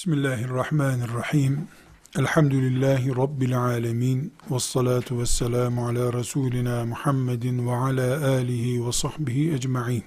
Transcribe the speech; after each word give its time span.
Bismillahirrahmanirrahim. 0.00 1.68
Elhamdülillahi 2.18 3.16
Rabbil 3.16 3.58
alemin. 3.58 4.34
Ve 4.50 4.58
salatu 4.58 5.20
ve 5.20 5.26
selamu 5.26 5.88
ala 5.88 6.12
Resulina 6.12 6.84
Muhammedin 6.84 7.66
ve 7.66 7.72
ala 7.72 8.28
alihi 8.28 8.86
ve 8.86 8.92
sahbihi 8.92 9.52
ecma'in. 9.52 10.04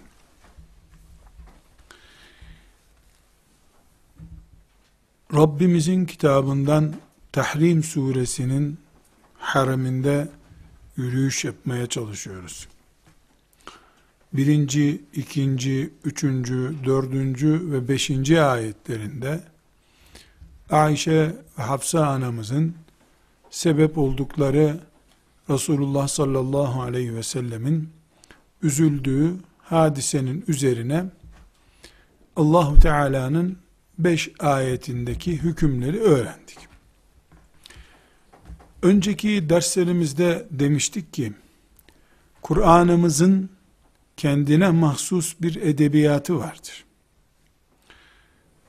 Rabbimizin 5.34 6.06
kitabından 6.06 6.94
Tahrim 7.32 7.84
suresinin 7.84 8.80
hareminde 9.38 10.28
yürüyüş 10.98 11.46
yapmaya 11.46 11.88
çalışıyoruz. 11.88 12.68
Birinci, 14.34 15.02
ikinci, 15.14 15.94
üçüncü, 16.04 16.76
dördüncü 16.86 17.72
ve 17.72 17.88
beşinci 17.88 18.42
ayetlerinde 18.42 19.53
Ayşe 20.70 21.36
ve 21.60 21.64
Hafsa 21.64 22.08
anamızın 22.08 22.76
sebep 23.50 23.98
oldukları 23.98 24.80
Resulullah 25.50 26.08
sallallahu 26.08 26.82
aleyhi 26.82 27.16
ve 27.16 27.24
sellemin 27.24 27.90
üzüldüğü 28.64 29.36
hadisenin 29.58 30.46
üzerine 30.48 31.06
Allahu 32.36 32.80
Teala'nın 32.80 33.58
beş 34.00 34.32
ayetindeki 34.40 35.32
hükümleri 35.32 36.00
öğrendik. 36.00 36.58
Önceki 38.82 39.50
derslerimizde 39.50 40.48
demiştik 40.52 41.14
ki 41.14 41.34
Kur'an'ımızın 42.42 43.50
kendine 44.18 44.70
mahsus 44.70 45.36
bir 45.42 45.56
edebiyatı 45.56 46.40
vardır. 46.40 46.84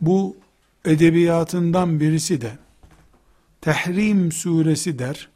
Bu 0.00 0.36
edebiyatından 0.84 2.00
birisi 2.00 2.40
de 2.40 2.58
Tehrim 3.60 4.32
suresi 4.32 4.98
der. 4.98 5.28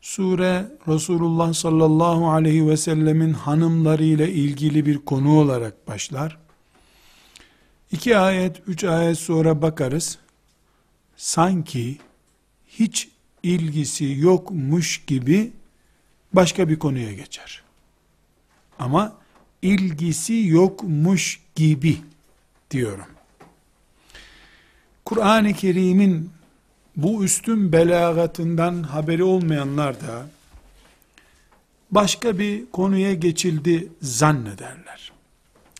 Sure 0.00 0.66
Resulullah 0.88 1.52
sallallahu 1.52 2.30
aleyhi 2.30 2.68
ve 2.68 2.76
sellemin 2.76 3.32
hanımlarıyla 3.32 4.26
ilgili 4.26 4.86
bir 4.86 4.98
konu 4.98 5.38
olarak 5.38 5.88
başlar. 5.88 6.38
İki 7.92 8.16
ayet, 8.16 8.62
üç 8.66 8.84
ayet 8.84 9.18
sonra 9.18 9.62
bakarız. 9.62 10.18
Sanki 11.16 11.98
hiç 12.66 13.08
ilgisi 13.42 14.16
yokmuş 14.18 15.04
gibi 15.06 15.52
başka 16.32 16.68
bir 16.68 16.78
konuya 16.78 17.12
geçer. 17.12 17.62
Ama 18.78 19.16
ilgisi 19.62 20.46
yokmuş 20.46 21.40
gibi 21.54 21.96
diyorum. 22.70 23.17
Kur'an-ı 25.08 25.52
Kerim'in 25.52 26.30
bu 26.96 27.24
üstün 27.24 27.72
belagatından 27.72 28.82
haberi 28.82 29.24
olmayanlar 29.24 30.00
da 30.00 30.26
başka 31.90 32.38
bir 32.38 32.70
konuya 32.70 33.14
geçildi 33.14 33.92
zannederler. 34.02 35.12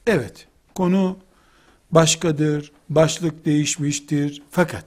Evet, 0.06 0.46
konu 0.74 1.18
başkadır, 1.90 2.72
başlık 2.88 3.44
değişmiştir. 3.44 4.42
Fakat 4.50 4.84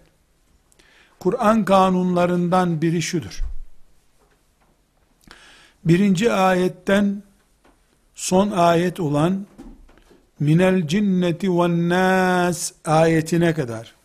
Kur'an 1.19 1.65
kanunlarından 1.65 2.81
biri 2.81 3.01
şudur. 3.01 3.39
Birinci 5.85 6.31
ayetten 6.31 7.23
son 8.15 8.51
ayet 8.51 8.99
olan 8.99 9.45
minel 10.39 10.87
cinneti 10.87 11.51
ve 11.51 11.89
nas 11.89 12.71
ayetine 12.85 13.53
kadar 13.53 14.00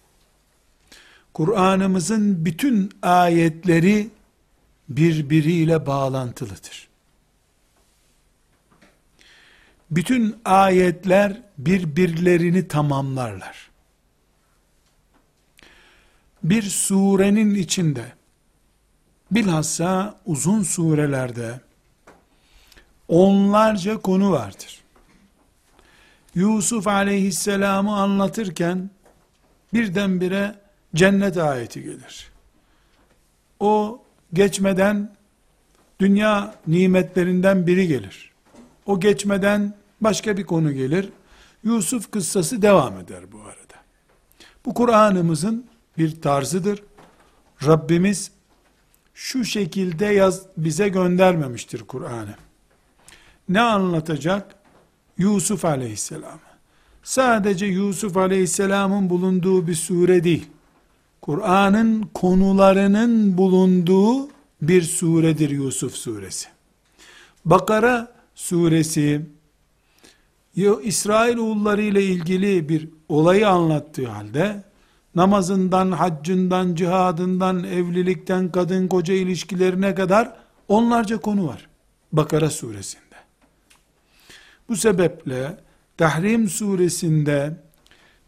Kur'an'ımızın 1.36 2.44
bütün 2.44 2.90
ayetleri 3.02 4.10
birbiriyle 4.88 5.86
bağlantılıdır. 5.86 6.88
Bütün 9.90 10.36
ayetler 10.44 11.42
birbirlerini 11.58 12.68
tamamlarlar. 12.68 13.70
Bir 16.42 16.62
surenin 16.62 17.54
içinde 17.54 18.12
bilhassa 19.30 20.20
uzun 20.26 20.62
surelerde 20.62 21.60
onlarca 23.08 23.98
konu 23.98 24.32
vardır. 24.32 24.80
Yusuf 26.34 26.86
aleyhisselamı 26.86 27.96
anlatırken 27.96 28.90
birdenbire 29.72 30.65
cennet 30.94 31.36
ayeti 31.36 31.82
gelir. 31.82 32.30
O 33.60 34.02
geçmeden 34.32 35.16
dünya 36.00 36.54
nimetlerinden 36.66 37.66
biri 37.66 37.88
gelir. 37.88 38.32
O 38.86 39.00
geçmeden 39.00 39.74
başka 40.00 40.36
bir 40.36 40.44
konu 40.44 40.72
gelir. 40.72 41.08
Yusuf 41.64 42.10
kıssası 42.10 42.62
devam 42.62 42.98
eder 42.98 43.32
bu 43.32 43.40
arada. 43.40 43.74
Bu 44.66 44.74
Kur'an'ımızın 44.74 45.66
bir 45.98 46.20
tarzıdır. 46.20 46.82
Rabbimiz 47.66 48.30
şu 49.14 49.44
şekilde 49.44 50.06
yaz, 50.06 50.42
bize 50.56 50.88
göndermemiştir 50.88 51.80
Kur'an'ı. 51.80 52.34
Ne 53.48 53.60
anlatacak? 53.60 54.54
Yusuf 55.18 55.64
aleyhisselam. 55.64 56.38
Sadece 57.02 57.66
Yusuf 57.66 58.16
aleyhisselamın 58.16 59.10
bulunduğu 59.10 59.66
bir 59.66 59.74
sure 59.74 60.24
değil. 60.24 60.46
Kur'an'ın 61.26 62.02
konularının 62.14 63.38
bulunduğu 63.38 64.28
bir 64.62 64.82
suredir 64.82 65.50
Yusuf 65.50 65.94
suresi. 65.94 66.48
Bakara 67.44 68.12
suresi 68.34 69.26
İsrail 70.82 71.36
oğulları 71.36 71.82
ile 71.82 72.04
ilgili 72.04 72.68
bir 72.68 72.88
olayı 73.08 73.48
anlattığı 73.48 74.08
halde 74.08 74.64
namazından, 75.14 75.92
haccından, 75.92 76.74
cihadından, 76.74 77.64
evlilikten, 77.64 78.52
kadın 78.52 78.88
koca 78.88 79.14
ilişkilerine 79.14 79.94
kadar 79.94 80.36
onlarca 80.68 81.20
konu 81.20 81.46
var. 81.46 81.68
Bakara 82.12 82.50
suresinde. 82.50 83.16
Bu 84.68 84.76
sebeple 84.76 85.58
Tahrim 85.96 86.48
suresinde 86.48 87.56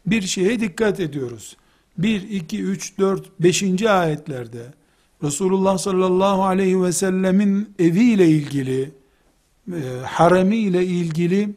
bir 0.06 0.22
şeye 0.22 0.60
dikkat 0.60 1.00
ediyoruz. 1.00 1.56
1, 1.98 2.22
2, 2.22 2.62
3, 2.62 2.98
4, 2.98 3.40
5. 3.40 3.82
ayetlerde 3.82 4.62
Resulullah 5.22 5.78
sallallahu 5.78 6.44
aleyhi 6.44 6.82
ve 6.82 6.92
sellemin 6.92 7.74
eviyle 7.78 8.28
ilgili, 8.28 8.92
e, 9.72 9.80
haremi 10.04 10.56
ile 10.56 10.86
ilgili 10.86 11.54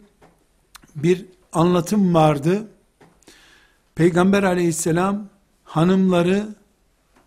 bir 0.96 1.25
anlatım 1.53 2.13
vardı. 2.13 2.68
Peygamber 3.96 4.44
aleyhisselam 4.44 5.29
hanımları 5.63 6.47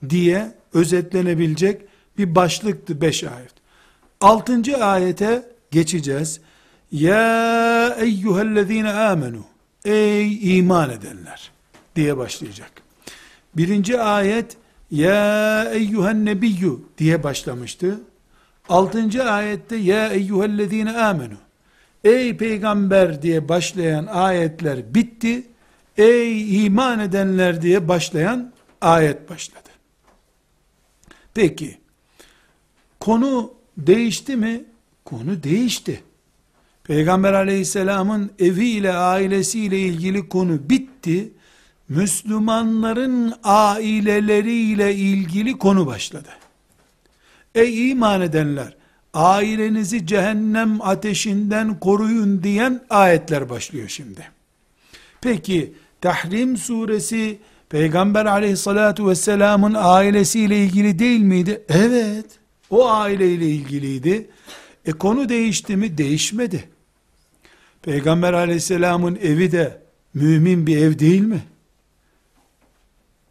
diye 0.08 0.54
özetlenebilecek 0.74 1.82
bir 2.18 2.34
başlıktı 2.34 3.00
5 3.00 3.24
ayet. 3.24 3.54
6. 4.20 4.84
ayete 4.84 5.50
geçeceğiz. 5.70 6.40
Ya 6.92 7.96
eyyühellezine 8.00 8.92
amenu 8.92 9.44
Ey 9.84 10.58
iman 10.58 10.90
edenler 10.90 11.50
diye 11.96 12.16
başlayacak. 12.16 12.83
Birinci 13.56 14.00
ayet 14.00 14.56
ya 14.90 15.64
eyyühen 15.72 16.24
nebiyyü 16.24 16.78
diye 16.98 17.22
başlamıştı. 17.22 18.00
Altıncı 18.68 19.24
ayette 19.24 19.76
ya 19.76 20.08
eyyühellezine 20.08 20.96
amenu. 20.98 21.34
Ey 22.04 22.36
peygamber 22.36 23.22
diye 23.22 23.48
başlayan 23.48 24.06
ayetler 24.06 24.94
bitti. 24.94 25.42
Ey 25.96 26.66
iman 26.66 27.00
edenler 27.00 27.62
diye 27.62 27.88
başlayan 27.88 28.52
ayet 28.80 29.30
başladı. 29.30 29.68
Peki 31.34 31.78
konu 33.00 33.54
değişti 33.76 34.36
mi? 34.36 34.64
Konu 35.04 35.42
değişti. 35.42 36.02
Peygamber 36.84 37.32
aleyhisselamın 37.32 38.30
eviyle 38.38 38.92
ailesiyle 38.92 39.78
ilgili 39.78 40.28
konu 40.28 40.70
bitti. 40.70 41.32
Müslümanların 41.88 43.34
aileleriyle 43.44 44.94
ilgili 44.94 45.58
konu 45.58 45.86
başladı. 45.86 46.28
Ey 47.54 47.90
iman 47.90 48.20
edenler, 48.20 48.76
ailenizi 49.14 50.06
cehennem 50.06 50.82
ateşinden 50.82 51.80
koruyun 51.80 52.42
diyen 52.42 52.80
ayetler 52.90 53.48
başlıyor 53.48 53.88
şimdi. 53.88 54.28
Peki, 55.20 55.74
Tahrim 56.00 56.56
suresi, 56.56 57.38
Peygamber 57.68 58.26
aleyhissalatu 58.26 59.08
vesselamın 59.08 59.74
ailesiyle 59.78 60.64
ilgili 60.64 60.98
değil 60.98 61.20
miydi? 61.20 61.64
Evet, 61.68 62.26
o 62.70 62.90
aileyle 62.90 63.46
ilgiliydi. 63.46 64.30
E 64.86 64.92
konu 64.92 65.28
değişti 65.28 65.76
mi? 65.76 65.98
Değişmedi. 65.98 66.64
Peygamber 67.82 68.32
aleyhisselamın 68.32 69.18
evi 69.22 69.52
de 69.52 69.82
mümin 70.14 70.66
bir 70.66 70.76
ev 70.76 70.98
değil 70.98 71.20
mi? 71.20 71.42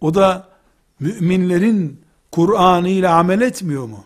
O 0.04 0.14
da 0.14 0.48
müminlerin 1.00 2.02
Kur'an'ı 2.32 2.90
ile 2.90 3.10
amel 3.10 3.42
etmiyor 3.42 3.86
mu? 3.86 4.06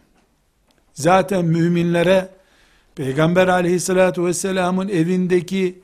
Zaten 0.94 1.46
müminlere 1.46 2.30
Peygamber 2.96 3.48
aleyhissalatü 3.48 4.26
vesselamın 4.26 4.88
evindeki 4.88 5.82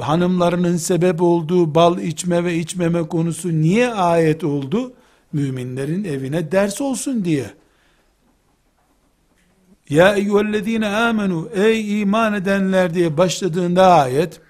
hanımlarının 0.00 0.76
sebep 0.76 1.22
olduğu 1.22 1.74
bal 1.74 1.98
içme 1.98 2.44
ve 2.44 2.54
içmeme 2.54 3.08
konusu 3.08 3.48
niye 3.48 3.92
ayet 3.92 4.44
oldu? 4.44 4.92
Müminlerin 5.32 6.04
evine 6.04 6.52
ders 6.52 6.80
olsun 6.80 7.24
diye. 7.24 7.50
Ya 9.88 10.14
eyyühellezine 10.14 10.86
amenu 10.86 11.48
ey 11.54 12.00
iman 12.00 12.34
edenler 12.34 12.94
diye 12.94 13.16
başladığında 13.16 13.86
ayet 13.86 14.40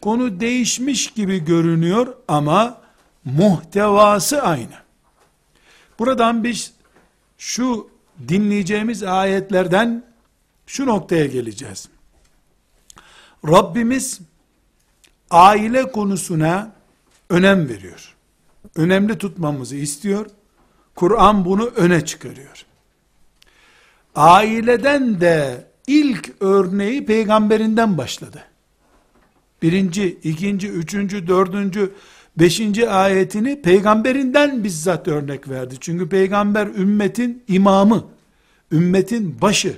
konu 0.00 0.40
değişmiş 0.40 1.06
gibi 1.10 1.44
görünüyor 1.44 2.14
ama 2.28 2.85
muhtevası 3.26 4.42
aynı. 4.42 4.74
Buradan 5.98 6.44
biz 6.44 6.72
şu 7.38 7.90
dinleyeceğimiz 8.28 9.02
ayetlerden 9.02 10.04
şu 10.66 10.86
noktaya 10.86 11.26
geleceğiz. 11.26 11.88
Rabbimiz 13.48 14.20
aile 15.30 15.92
konusuna 15.92 16.72
önem 17.30 17.68
veriyor. 17.68 18.16
Önemli 18.76 19.18
tutmamızı 19.18 19.76
istiyor. 19.76 20.26
Kur'an 20.94 21.44
bunu 21.44 21.66
öne 21.66 22.04
çıkarıyor. 22.04 22.66
Aileden 24.14 25.20
de 25.20 25.66
ilk 25.86 26.32
örneği 26.40 27.06
peygamberinden 27.06 27.98
başladı. 27.98 28.44
Birinci, 29.62 30.18
ikinci, 30.22 30.68
üçüncü, 30.68 31.28
dördüncü, 31.28 31.92
beşinci 32.36 32.90
ayetini 32.90 33.62
peygamberinden 33.62 34.64
bizzat 34.64 35.08
örnek 35.08 35.48
verdi. 35.48 35.74
Çünkü 35.80 36.08
peygamber 36.08 36.66
ümmetin 36.66 37.42
imamı, 37.48 38.04
ümmetin 38.72 39.40
başı. 39.40 39.76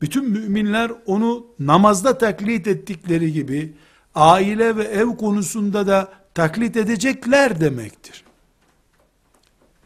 Bütün 0.00 0.30
müminler 0.30 0.92
onu 1.06 1.46
namazda 1.58 2.18
taklit 2.18 2.66
ettikleri 2.66 3.32
gibi, 3.32 3.72
aile 4.14 4.76
ve 4.76 4.84
ev 4.84 5.06
konusunda 5.06 5.86
da 5.86 6.08
taklit 6.34 6.76
edecekler 6.76 7.60
demektir. 7.60 8.24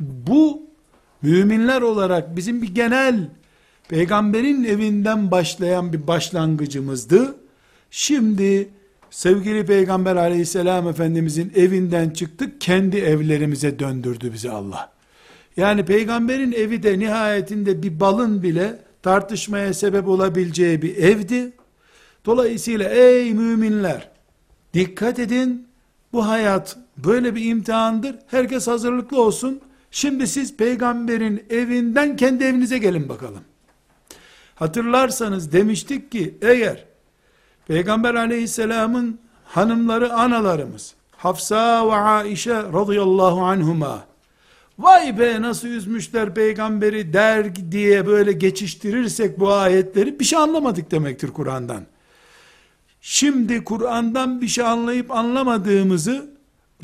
Bu 0.01 0.63
müminler 1.23 1.83
olarak 1.83 2.37
bizim 2.37 2.63
bir 2.63 2.75
genel 2.75 3.31
peygamberin 3.89 4.65
evinden 4.65 5.31
başlayan 5.31 5.93
bir 5.93 6.07
başlangıcımızdı. 6.07 7.37
Şimdi 7.91 8.69
sevgili 9.19 9.67
peygamber 9.67 10.17
aleyhisselam 10.17 10.89
efendimizin 10.89 11.53
evinden 11.57 12.11
çıktık 12.11 12.61
kendi 12.61 12.97
evlerimize 12.97 13.79
döndürdü 13.79 14.33
bizi 14.33 14.51
Allah. 14.51 14.93
Yani 15.57 15.85
peygamberin 15.85 16.53
evi 16.53 16.83
de 16.83 16.99
nihayetinde 16.99 17.83
bir 17.83 18.01
balın 18.01 18.43
bile 18.43 18.79
tartışmaya 19.03 19.75
sebep 19.75 20.09
olabileceği 20.09 20.83
bir 20.83 20.97
evdi. 20.97 21.53
Dolayısıyla 22.25 22.89
ey 22.89 23.35
müminler 23.35 24.11
dikkat 24.75 25.19
edin 25.19 25.67
bu 26.13 26.29
hayat 26.29 26.77
böyle 26.97 27.35
bir 27.35 27.45
imtihandır. 27.45 28.17
Herkes 28.27 28.67
hazırlıklı 28.67 29.23
olsun. 29.23 29.61
Şimdi 29.91 30.27
siz 30.27 30.57
peygamberin 30.57 31.45
evinden 31.51 32.17
kendi 32.17 32.45
evinize 32.45 32.79
gelin 32.79 33.09
bakalım. 33.09 33.43
Hatırlarsanız 34.55 35.53
demiştik 35.53 36.13
ki 36.13 36.39
eğer 36.43 36.88
Peygamber 37.69 38.15
aleyhisselamın 38.15 39.19
hanımları 39.45 40.13
analarımız 40.13 40.95
Hafsa 41.17 41.89
ve 41.89 41.95
Aişe 41.95 42.55
radıyallahu 42.55 43.41
anhuma 43.41 44.05
vay 44.79 45.19
be 45.19 45.43
nasıl 45.43 45.69
üzmüşler 45.69 46.35
peygamberi 46.35 47.13
der 47.13 47.73
diye 47.73 48.07
böyle 48.07 48.33
geçiştirirsek 48.33 49.41
bu 49.41 49.53
ayetleri 49.53 50.21
bir 50.21 50.25
şey 50.25 50.39
anlamadık 50.39 50.91
demektir 50.91 51.29
Kur'an'dan. 51.29 51.83
Şimdi 53.01 53.65
Kur'an'dan 53.65 54.41
bir 54.41 54.49
şey 54.49 54.65
anlayıp 54.65 55.11
anlamadığımızı 55.11 56.31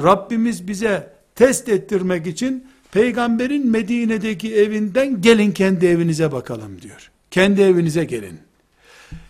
Rabbimiz 0.02 0.68
bize 0.68 1.12
test 1.34 1.68
ettirmek 1.68 2.26
için 2.26 2.66
peygamberin 2.92 3.70
Medine'deki 3.70 4.54
evinden 4.56 5.20
gelin 5.20 5.52
kendi 5.52 5.86
evinize 5.86 6.32
bakalım 6.32 6.82
diyor. 6.82 7.10
Kendi 7.30 7.62
evinize 7.62 8.04
gelin. 8.04 8.43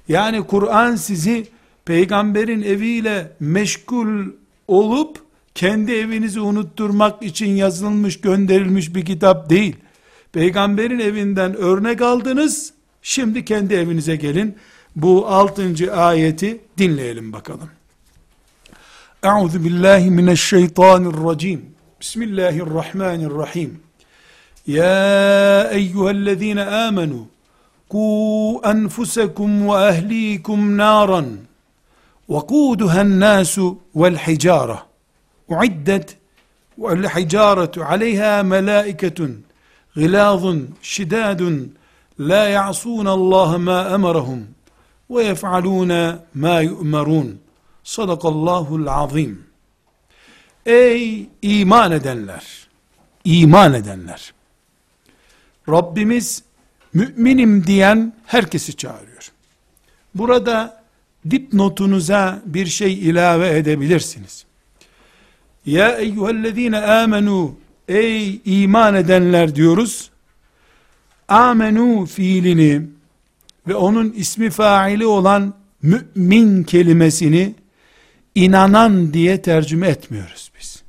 Yani 0.09 0.47
Kur'an 0.47 0.97
sizi 0.97 1.47
peygamberin 1.85 2.63
eviyle 2.63 3.33
meşgul 3.41 4.27
olup 4.69 5.19
kendi 5.55 5.93
evinizi 5.93 6.41
unutturmak 6.41 7.23
için 7.23 7.47
yazılmış 7.47 8.21
gönderilmiş 8.21 8.95
bir 8.95 9.05
kitap 9.05 9.51
değil. 9.51 9.77
Peygamberin 10.33 10.99
evinden 10.99 11.57
örnek 11.57 12.03
aldınız. 12.03 12.73
Şimdi 13.03 13.45
kendi 13.45 13.75
evinize 13.75 14.17
gelin. 14.17 14.57
Bu 14.97 15.27
altıncı 15.27 15.95
ayeti 15.95 16.61
dinleyelim 16.79 17.33
bakalım. 17.33 17.71
Euzu 19.23 19.65
billahi 19.65 20.11
mineşşeytanirracim. 20.11 21.65
Bismillahirrahmanirrahim. 22.01 23.81
Ya 24.67 25.71
eyyühellezine 25.73 26.65
amenu 26.65 27.27
قوا 27.95 28.71
أنفسكم 28.71 29.67
وأهليكم 29.67 30.77
نارا 30.77 31.39
وقودها 32.29 33.03
الناس 33.03 33.61
والحجارة 33.95 34.87
أعدت 35.53 36.17
والحجارة 36.79 37.85
عليها 37.85 38.43
ملائكة 38.43 39.19
غلاظ 39.99 40.57
شداد 40.83 41.71
لا 42.19 42.49
يعصون 42.49 43.09
الله 43.09 43.57
ما 43.57 43.95
أمرهم 43.95 44.47
ويفعلون 45.09 45.93
ما 46.35 46.61
يؤمرون 46.61 47.39
Sadakallahul 47.85 48.91
azim. 48.91 49.47
Ey 50.67 51.29
iman 51.43 51.93
edenler! 51.93 52.69
İman 53.25 53.75
edenler! 53.75 54.35
Rabbimiz 55.69 56.43
müminim 56.95 57.67
diyen 57.67 58.13
herkesi 58.27 58.77
çağırıyor. 58.77 59.31
Burada 60.15 60.83
dipnotunuza 61.31 62.43
bir 62.47 62.67
şey 62.67 63.09
ilave 63.09 63.59
edebilirsiniz. 63.59 64.45
Ya 65.67 65.97
eyyühellezine 65.97 66.79
amenu 66.79 67.57
ey 67.89 68.41
iman 68.45 68.95
edenler 68.95 69.55
diyoruz. 69.55 70.11
Amenu 71.29 72.07
fiilini 72.07 72.83
ve 73.69 73.75
onun 73.75 74.13
ismi 74.13 74.51
faili 74.51 75.07
olan 75.07 75.55
mümin 75.83 76.65
kelimesini 76.65 77.55
inanan 78.35 79.13
diye 79.13 79.43
tercüme 79.43 79.89
etmiyoruz 79.89 80.51
biz. 80.61 80.83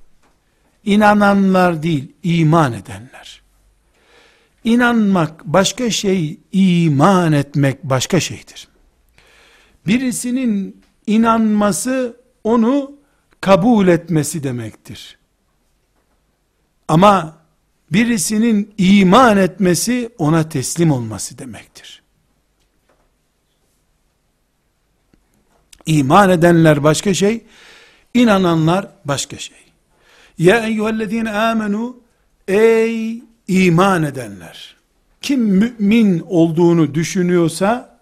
İnananlar 0.84 1.84
değil, 1.84 2.12
iman 2.24 2.74
edenler. 2.74 3.42
İnanmak 4.66 5.46
başka 5.46 5.90
şey, 5.90 6.40
iman 6.52 7.34
etmek 7.34 7.84
başka 7.84 8.20
şeydir. 8.20 8.68
Birisinin 9.88 10.82
inanması 11.08 12.18
onu 12.44 12.92
kabul 13.42 13.88
etmesi 13.88 14.44
demektir. 14.44 15.18
Ama 16.88 17.38
birisinin 17.92 18.74
iman 18.78 19.38
etmesi 19.38 20.10
ona 20.18 20.50
teslim 20.50 20.92
olması 20.92 21.38
demektir. 21.38 22.02
İman 25.86 26.30
edenler 26.30 26.84
başka 26.84 27.14
şey, 27.14 27.46
inananlar 28.14 28.88
başka 29.06 29.38
şey. 29.38 29.58
Ya 30.38 30.68
eyyühellezine 30.68 31.32
amenu 31.32 31.98
ey 32.48 33.24
iman 33.48 34.04
edenler. 34.04 34.76
Kim 35.22 35.42
mümin 35.42 36.24
olduğunu 36.28 36.94
düşünüyorsa 36.94 38.00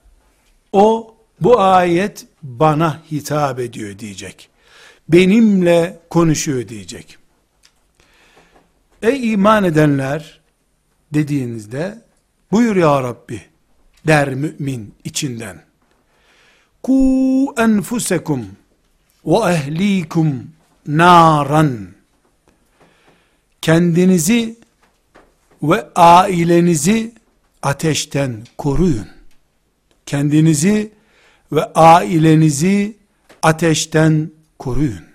o 0.72 1.16
bu 1.42 1.60
ayet 1.60 2.26
bana 2.44 3.02
hitap 3.12 3.60
ediyor 3.60 4.00
diyecek. 4.00 4.50
Benimle 5.10 6.00
konuşuyor 6.10 6.68
diyecek. 6.68 7.18
Ey 9.02 9.34
iman 9.34 9.64
edenler 9.64 10.40
dediğinizde 11.14 12.02
buyur 12.52 12.76
ya 12.76 13.04
Rabbi 13.04 13.42
der 14.08 14.34
mümin 14.36 14.96
içinden. 15.04 15.64
Ku 16.84 17.54
enfusekum 17.58 18.46
ve 19.26 19.54
ehlikum 19.54 20.52
naran 20.88 21.88
kendinizi 23.62 24.63
ve 25.64 25.88
ailenizi 25.96 27.12
ateşten 27.62 28.44
koruyun. 28.58 29.08
Kendinizi 30.06 30.92
ve 31.52 31.64
ailenizi 31.74 32.98
ateşten 33.42 34.32
koruyun. 34.60 35.14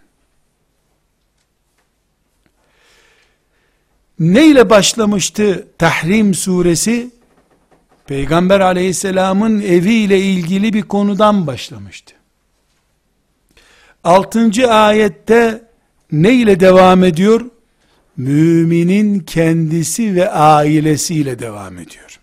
neyle 4.20 4.70
başlamıştı 4.70 5.66
Tahrim 5.78 6.34
suresi? 6.34 7.10
Peygamber 8.06 8.60
aleyhisselamın 8.60 9.60
eviyle 9.60 10.20
ilgili 10.20 10.72
bir 10.72 10.82
konudan 10.82 11.46
başlamıştı. 11.46 12.14
Altıncı 14.04 14.70
ayette 14.70 15.62
ne 16.12 16.34
ile 16.34 16.60
devam 16.60 17.04
ediyor? 17.04 17.40
Müminin 18.18 19.20
kendisi 19.20 20.14
ve 20.14 20.30
ailesiyle 20.30 21.38
devam 21.38 21.78
ediyor. 21.78 22.20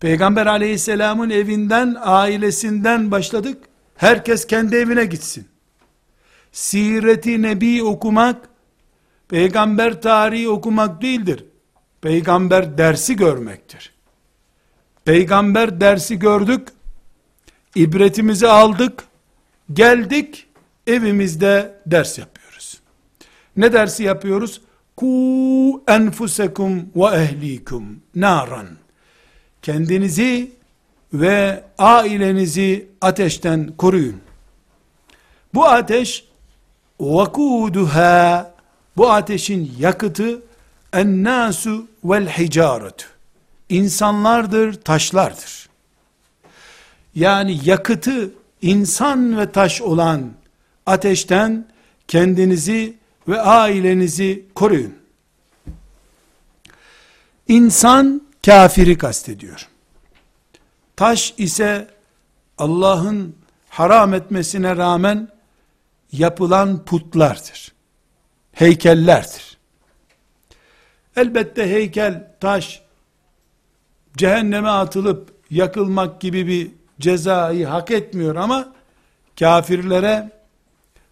Peygamber 0.00 0.46
aleyhisselamın 0.46 1.30
evinden, 1.30 1.96
ailesinden 2.00 3.10
başladık. 3.10 3.58
Herkes 3.96 4.46
kendi 4.46 4.76
evine 4.76 5.04
gitsin. 5.04 5.48
Sireti 6.52 7.42
Nebi 7.42 7.82
okumak, 7.82 8.48
peygamber 9.28 10.02
tarihi 10.02 10.48
okumak 10.48 11.02
değildir. 11.02 11.44
Peygamber 12.00 12.78
dersi 12.78 13.16
görmektir. 13.16 13.94
Peygamber 15.04 15.80
dersi 15.80 16.18
gördük, 16.18 16.68
ibretimizi 17.74 18.48
aldık, 18.48 19.04
geldik, 19.72 20.46
evimizde 20.86 21.80
ders 21.86 22.18
yapıyoruz. 22.18 22.80
Ne 23.56 23.72
dersi 23.72 24.02
yapıyoruz? 24.02 24.60
Ku 24.96 25.82
enfusekum 25.88 26.90
ve 26.96 27.16
ehlikum 27.16 28.00
naran. 28.14 28.66
Kendinizi 29.62 30.52
ve 31.12 31.64
ailenizi 31.78 32.88
ateşten 33.00 33.72
koruyun. 33.78 34.20
Bu 35.54 35.64
ateş 35.68 36.24
vakuduha 37.00 38.54
bu 38.96 39.10
ateşin 39.10 39.74
yakıtı 39.78 40.42
ennasu 40.92 41.86
vel 42.04 42.28
hicaretu 42.28 43.06
insanlardır, 43.68 44.74
taşlardır. 44.74 45.68
Yani 47.14 47.60
yakıtı 47.64 48.30
insan 48.62 49.38
ve 49.38 49.52
taş 49.52 49.82
olan 49.82 50.30
ateşten 50.86 51.66
kendinizi 52.08 52.94
ve 53.28 53.40
ailenizi 53.40 54.46
koruyun. 54.54 54.94
İnsan 57.48 58.22
kafiri 58.46 58.98
kastediyor. 58.98 59.68
Taş 60.96 61.34
ise 61.38 61.88
Allah'ın 62.58 63.36
haram 63.68 64.14
etmesine 64.14 64.76
rağmen 64.76 65.28
yapılan 66.12 66.84
putlardır. 66.84 67.72
Heykellerdir. 68.52 69.58
Elbette 71.16 71.70
heykel, 71.70 72.28
taş, 72.40 72.82
cehenneme 74.16 74.68
atılıp 74.68 75.34
yakılmak 75.50 76.20
gibi 76.20 76.46
bir 76.46 76.70
cezayı 77.00 77.66
hak 77.66 77.90
etmiyor 77.90 78.36
ama 78.36 78.72
kafirlere 79.38 80.30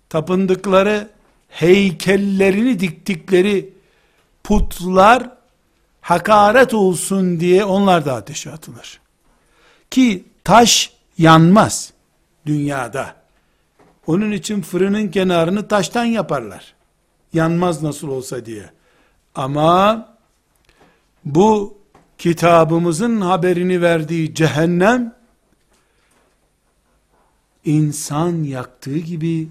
tapındıkları 0.09 1.09
heykellerini 1.53 2.81
diktikleri 2.81 3.73
putlar 4.45 5.31
hakaret 6.01 6.75
olsun 6.75 7.41
diye 7.41 7.65
onlar 7.65 8.05
da 8.05 8.15
ateşe 8.15 8.51
atılır. 8.51 9.01
Ki 9.91 10.25
taş 10.45 10.93
yanmaz 11.19 11.93
dünyada. 12.47 13.15
Onun 14.07 14.33
için 14.33 14.63
fırının 14.63 15.09
kenarını 15.09 15.69
taştan 15.69 16.05
yaparlar. 16.05 16.75
Yanmaz 17.33 17.83
nasıl 17.83 18.09
olsa 18.09 18.47
diye. 18.47 18.71
Ama 19.35 20.09
bu 21.25 21.79
kitabımızın 22.19 23.21
haberini 23.21 23.83
verdiği 23.83 24.35
cehennem 24.35 25.15
insan 27.65 28.43
yaktığı 28.43 28.99
gibi 28.99 29.49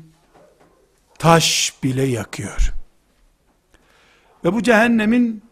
taş 1.22 1.74
bile 1.84 2.04
yakıyor. 2.04 2.74
Ve 4.46 4.54
bu 4.54 4.64
cehennemin 4.64 5.44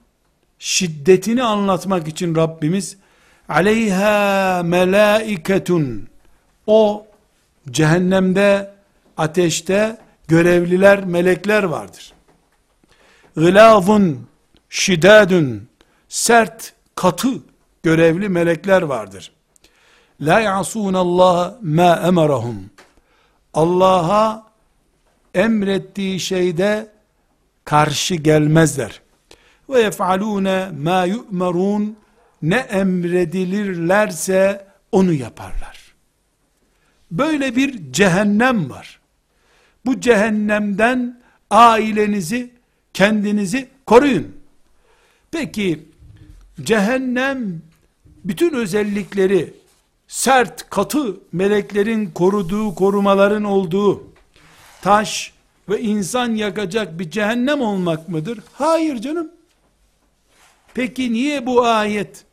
şiddetini 0.60 1.44
anlatmak 1.44 2.08
için 2.08 2.36
Rabbimiz 2.36 2.98
aleyha 3.50 4.64
melaiketun 4.64 6.08
o 6.68 7.08
cehennemde 7.72 8.74
ateşte 9.18 9.98
görevliler 10.28 11.06
melekler 11.06 11.64
vardır. 11.64 12.14
Gılazun 13.36 14.28
şidadun 14.70 15.68
sert 16.08 16.74
katı 16.96 17.30
görevli 17.84 18.30
melekler 18.30 18.82
vardır. 18.82 19.32
La 20.22 20.40
yasun 20.40 20.94
Allah 20.94 21.58
ma 21.62 22.02
emarahum. 22.06 22.70
Allah'a 23.54 24.49
emrettiği 25.36 26.20
şeyde 26.20 26.88
karşı 27.66 28.16
gelmezler. 28.16 29.02
Ve 29.70 29.82
yef'alune 29.82 30.70
ma 30.84 31.06
yu'marun 31.06 31.98
ne 32.42 32.58
emredilirlerse 32.58 34.68
onu 34.92 35.14
yaparlar. 35.14 35.94
Böyle 37.12 37.56
bir 37.56 37.94
cehennem 37.94 38.70
var. 38.70 39.00
Bu 39.86 40.00
cehennemden 40.00 41.22
ailenizi, 41.50 42.52
kendinizi 42.94 43.70
koruyun. 43.86 44.28
Peki 45.32 45.86
cehennem 46.62 47.62
bütün 48.26 48.54
özellikleri 48.54 49.54
sert, 50.08 50.70
katı 50.70 51.18
meleklerin 51.32 52.06
koruduğu, 52.06 52.76
korumaların 52.76 53.44
olduğu 53.44 54.04
taş 54.82 55.34
ve 55.70 55.82
insan 55.82 56.36
yakacak 56.36 57.00
bir 57.00 57.12
cehennem 57.12 57.62
olmak 57.62 58.10
mıdır? 58.10 58.40
Hayır 58.54 58.98
canım. 58.98 59.32
Peki 60.74 61.14
niye 61.14 61.46
bu 61.46 61.66
ayet 61.66 62.26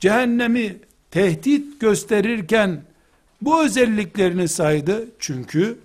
cehennemi 0.00 0.76
tehdit 1.10 1.80
gösterirken 1.80 2.82
bu 3.42 3.64
özelliklerini 3.64 4.48
saydı? 4.48 5.08
Çünkü 5.18 5.78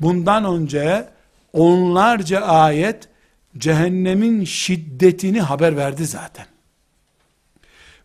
bundan 0.00 0.44
önce 0.44 1.08
onlarca 1.52 2.40
ayet 2.40 3.08
cehennemin 3.58 4.44
şiddetini 4.44 5.40
haber 5.40 5.76
verdi 5.76 6.06
zaten. 6.06 6.46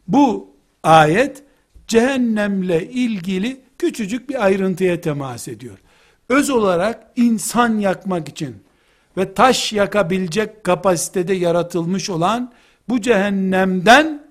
Bu 0.07 0.51
ayet 0.83 1.43
cehennemle 1.87 2.89
ilgili 2.89 3.61
küçücük 3.77 4.29
bir 4.29 4.45
ayrıntıya 4.45 5.01
temas 5.01 5.47
ediyor. 5.47 5.77
Öz 6.29 6.49
olarak 6.49 7.07
insan 7.15 7.79
yakmak 7.79 8.29
için 8.29 8.55
ve 9.17 9.33
taş 9.33 9.73
yakabilecek 9.73 10.63
kapasitede 10.63 11.33
yaratılmış 11.33 12.09
olan 12.09 12.53
bu 12.89 13.01
cehennemden 13.01 14.23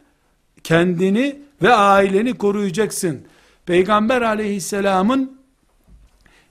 kendini 0.62 1.36
ve 1.62 1.72
aileni 1.72 2.34
koruyacaksın. 2.34 3.20
Peygamber 3.66 4.22
aleyhisselamın 4.22 5.38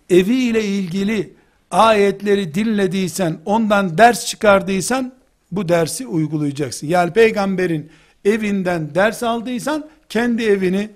evi 0.10 0.36
ile 0.36 0.64
ilgili 0.64 1.34
ayetleri 1.72 2.54
dinlediysen, 2.54 3.38
ondan 3.46 3.98
ders 3.98 4.26
çıkardıysan, 4.26 5.14
bu 5.52 5.70
dersi 5.70 6.08
uygulayacaksın. 6.08 6.88
Yani 6.88 7.14
peygamberin 7.14 7.90
evinden 8.26 8.96
ders 8.96 9.24
aldıysan, 9.24 9.86
kendi 10.10 10.44
evini 10.44 10.90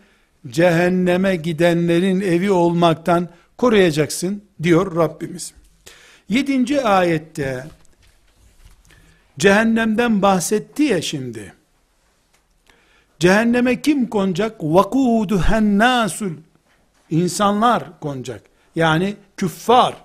cehenneme 0.48 1.36
gidenlerin 1.36 2.22
evi 2.22 2.52
olmaktan 2.52 3.30
koruyacaksın 3.60 4.44
diyor 4.64 4.96
Rabbimiz. 4.96 5.54
Yedinci 6.30 6.82
ayette 6.82 7.66
cehennemden 9.40 10.22
bahsetti 10.22 10.84
ya 10.84 11.02
şimdi. 11.02 11.54
Cehenneme 13.20 13.82
kim 13.82 14.10
konacak? 14.10 14.64
Vakuduhennasul. 14.64 16.32
İnsanlar 17.10 18.00
konacak. 18.00 18.42
Yani 18.76 19.16
küffar, 19.38 19.96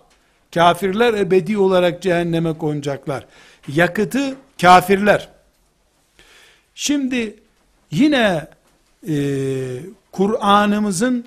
kafirler 0.54 1.14
ebedi 1.14 1.58
olarak 1.58 2.02
cehenneme 2.02 2.58
konacaklar. 2.58 3.26
Yakıtı 3.68 4.34
kafirler. 4.60 5.28
Şimdi 6.74 7.36
yine 7.90 8.46
e, 9.08 9.16
Kur'an'ımızın 10.12 11.26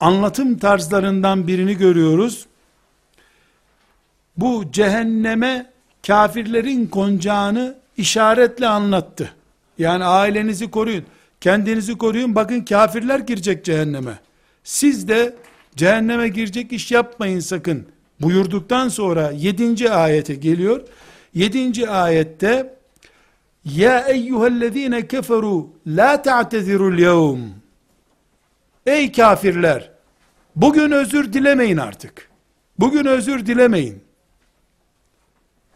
anlatım 0.00 0.58
tarzlarından 0.58 1.46
birini 1.46 1.76
görüyoruz. 1.76 2.46
Bu 4.36 4.72
cehenneme 4.72 5.70
kafirlerin 6.06 6.86
konacağını 6.86 7.76
işaretle 7.96 8.68
anlattı. 8.68 9.34
Yani 9.78 10.04
ailenizi 10.04 10.70
koruyun, 10.70 11.04
kendinizi 11.40 11.98
koruyun, 11.98 12.34
bakın 12.34 12.60
kafirler 12.60 13.18
girecek 13.18 13.64
cehenneme. 13.64 14.18
Siz 14.64 15.08
de 15.08 15.36
cehenneme 15.76 16.28
girecek 16.28 16.72
iş 16.72 16.92
yapmayın 16.92 17.40
sakın 17.40 17.86
buyurduktan 18.20 18.88
sonra 18.88 19.30
7. 19.30 19.90
ayete 19.90 20.34
geliyor. 20.34 20.82
7. 21.34 21.90
ayette 21.90 22.78
Ya 23.64 24.00
eyyühellezine 24.00 25.06
keferu 25.06 25.70
la 25.86 26.22
ta'tezirul 26.22 26.98
yevm. 26.98 27.40
Ey 28.88 29.12
kafirler! 29.12 29.90
Bugün 30.56 30.90
özür 30.90 31.32
dilemeyin 31.32 31.76
artık. 31.76 32.30
Bugün 32.78 33.04
özür 33.04 33.46
dilemeyin. 33.46 34.04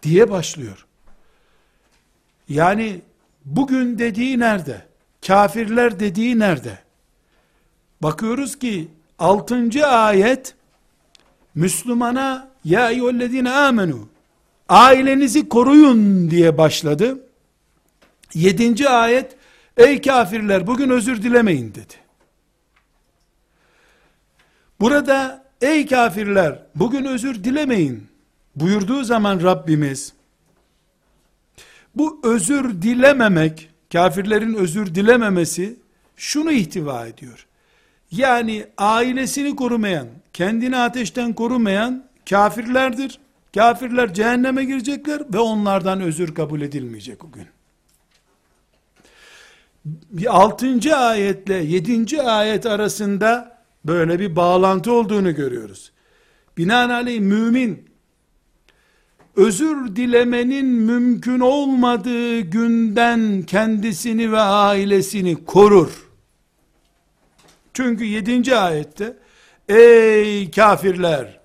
Diye 0.02 0.30
başlıyor. 0.30 0.86
Yani 2.48 3.00
bugün 3.44 3.98
dediği 3.98 4.38
nerede? 4.38 4.86
Kafirler 5.26 6.00
dediği 6.00 6.38
nerede? 6.38 6.78
Bakıyoruz 8.02 8.58
ki 8.58 8.88
6. 9.18 9.86
ayet 9.86 10.54
Müslümana 11.54 12.50
ya 12.64 12.90
eyyühellezine 12.90 13.50
amenu 13.50 14.08
ailenizi 14.68 15.48
koruyun 15.48 16.30
diye 16.30 16.58
başladı. 16.58 17.26
7. 18.34 18.88
ayet 18.88 19.36
ey 19.76 20.00
kafirler 20.00 20.66
bugün 20.66 20.90
özür 20.90 21.22
dilemeyin 21.22 21.74
dedi. 21.74 22.01
Burada 24.82 25.44
ey 25.60 25.86
kafirler 25.86 26.58
bugün 26.74 27.04
özür 27.04 27.44
dilemeyin 27.44 28.06
buyurduğu 28.56 29.04
zaman 29.04 29.42
Rabbimiz 29.42 30.12
bu 31.94 32.20
özür 32.24 32.82
dilememek 32.82 33.70
kafirlerin 33.92 34.54
özür 34.54 34.94
dilememesi 34.94 35.76
şunu 36.16 36.52
ihtiva 36.52 37.06
ediyor. 37.06 37.46
Yani 38.10 38.66
ailesini 38.78 39.56
korumayan, 39.56 40.06
kendini 40.32 40.76
ateşten 40.76 41.32
korumayan 41.32 42.04
kafirlerdir. 42.30 43.18
Kafirler 43.54 44.14
cehenneme 44.14 44.64
girecekler 44.64 45.22
ve 45.34 45.38
onlardan 45.38 46.00
özür 46.00 46.34
kabul 46.34 46.60
edilmeyecek 46.60 47.24
o 47.24 47.28
gün. 47.32 47.46
6. 50.28 50.96
ayetle 50.96 51.54
7. 51.54 52.22
ayet 52.22 52.66
arasında 52.66 53.51
böyle 53.86 54.18
bir 54.18 54.36
bağlantı 54.36 54.92
olduğunu 54.92 55.34
görüyoruz. 55.34 55.92
Binaenaleyh 56.56 57.20
mümin 57.20 57.88
özür 59.36 59.96
dilemenin 59.96 60.66
mümkün 60.66 61.40
olmadığı 61.40 62.40
günden 62.40 63.42
kendisini 63.42 64.32
ve 64.32 64.40
ailesini 64.40 65.44
korur. 65.44 66.08
Çünkü 67.74 68.04
7. 68.04 68.56
ayette 68.56 69.16
ey 69.68 70.50
kafirler 70.50 71.40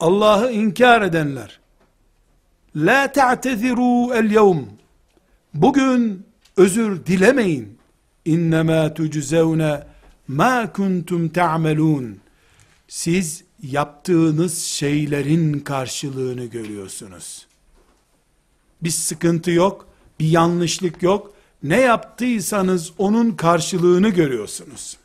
Allah'ı 0.00 0.52
inkar 0.52 1.02
edenler 1.02 1.60
la 2.76 3.12
ta'teziru 3.12 4.14
el 4.14 4.30
yevm 4.30 4.58
bugün 5.54 6.26
özür 6.56 7.06
dilemeyin 7.06 7.78
innema 8.24 8.94
tuczevne 8.94 9.91
ma 10.32 10.72
kuntum 10.72 11.28
ta'melun 11.28 12.20
siz 12.88 13.44
yaptığınız 13.62 14.58
şeylerin 14.58 15.60
karşılığını 15.60 16.44
görüyorsunuz 16.44 17.46
bir 18.82 18.90
sıkıntı 18.90 19.50
yok 19.50 19.88
bir 20.20 20.28
yanlışlık 20.28 21.02
yok 21.02 21.34
ne 21.62 21.80
yaptıysanız 21.80 22.92
onun 22.98 23.30
karşılığını 23.30 24.08
görüyorsunuz 24.08 24.96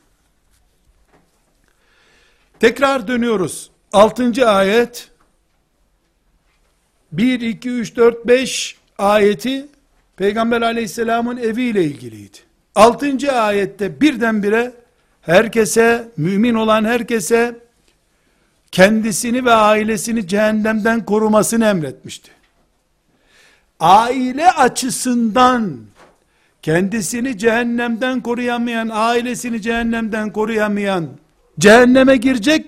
tekrar 2.59 3.07
dönüyoruz 3.07 3.71
6. 3.93 4.49
ayet 4.49 5.11
1, 7.11 7.41
2, 7.41 7.69
3, 7.69 7.95
4, 7.95 8.27
5 8.27 8.77
ayeti 8.97 9.67
Peygamber 10.15 10.61
aleyhisselamın 10.61 11.37
eviyle 11.37 11.83
ilgiliydi. 11.83 12.37
6. 12.75 13.31
ayette 13.31 14.01
birdenbire 14.01 14.86
herkese, 15.27 16.11
mümin 16.17 16.53
olan 16.53 16.85
herkese 16.85 17.55
kendisini 18.71 19.45
ve 19.45 19.51
ailesini 19.51 20.27
cehennemden 20.27 21.05
korumasını 21.05 21.65
emretmişti. 21.65 22.31
Aile 23.79 24.51
açısından 24.51 25.77
kendisini 26.61 27.37
cehennemden 27.37 28.21
koruyamayan, 28.21 28.89
ailesini 28.93 29.61
cehennemden 29.61 30.33
koruyamayan 30.33 31.07
cehenneme 31.59 32.17
girecek 32.17 32.65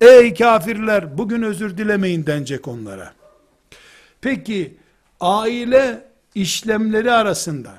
Ey 0.00 0.34
kafirler 0.34 1.18
bugün 1.18 1.42
özür 1.42 1.78
dilemeyin 1.78 2.26
denecek 2.26 2.68
onlara. 2.68 3.12
Peki 4.20 4.76
aile 5.20 6.04
işlemleri 6.34 7.12
arasında 7.12 7.70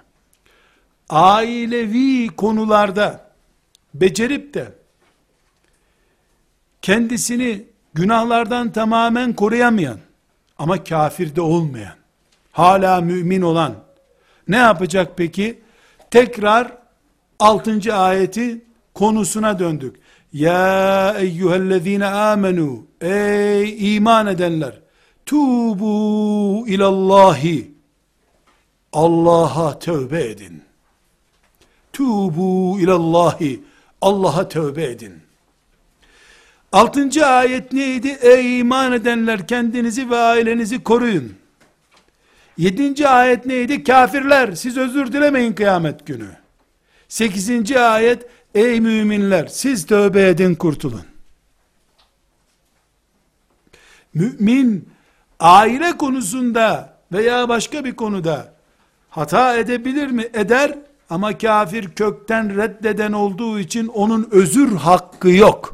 ailevi 1.09 2.27
konularda 2.27 3.32
becerip 3.93 4.53
de 4.53 4.71
kendisini 6.81 7.65
günahlardan 7.93 8.71
tamamen 8.71 9.33
koruyamayan 9.33 9.97
ama 10.57 10.83
kafirde 10.83 11.41
olmayan 11.41 11.95
hala 12.51 13.01
mümin 13.01 13.41
olan 13.41 13.75
ne 14.47 14.57
yapacak 14.57 15.17
peki? 15.17 15.61
Tekrar 16.11 16.77
6. 17.39 17.95
ayeti 17.95 18.61
konusuna 18.93 19.59
döndük. 19.59 19.95
Ya 20.33 21.15
eyyühellezine 21.17 22.05
amenu 22.05 22.85
ey 23.01 23.95
iman 23.95 24.27
edenler 24.27 24.79
tubu 25.25 26.67
ilallahi 26.67 27.73
Allah'a 28.93 29.79
tövbe 29.79 30.23
edin. 30.23 30.63
Tubu 31.93 32.79
ilallahi 32.79 33.63
Allah'a 34.03 34.47
tövbe 34.49 34.83
edin. 34.83 35.13
Altıncı 36.71 37.25
ayet 37.25 37.73
neydi? 37.73 38.17
Ey 38.21 38.59
iman 38.59 38.91
edenler 38.91 39.47
kendinizi 39.47 40.09
ve 40.09 40.17
ailenizi 40.17 40.83
koruyun. 40.83 41.35
Yedinci 42.57 43.07
ayet 43.07 43.45
neydi? 43.45 43.83
Kafirler 43.83 44.51
siz 44.51 44.77
özür 44.77 45.13
dilemeyin 45.13 45.53
kıyamet 45.53 46.05
günü. 46.05 46.29
Sekizinci 47.07 47.79
ayet 47.79 48.25
Ey 48.55 48.79
müminler 48.79 49.47
siz 49.47 49.85
tövbe 49.85 50.27
edin 50.27 50.55
kurtulun. 50.55 51.05
Mümin 54.13 54.89
aile 55.39 55.97
konusunda 55.97 56.97
veya 57.11 57.49
başka 57.49 57.85
bir 57.85 57.95
konuda 57.95 58.53
hata 59.09 59.57
edebilir 59.57 60.07
mi? 60.07 60.29
Eder 60.33 60.75
ama 61.09 61.37
kafir 61.37 61.89
kökten 61.89 62.57
reddeden 62.57 63.11
olduğu 63.11 63.59
için 63.59 63.87
onun 63.87 64.27
özür 64.31 64.75
hakkı 64.75 65.29
yok. 65.29 65.73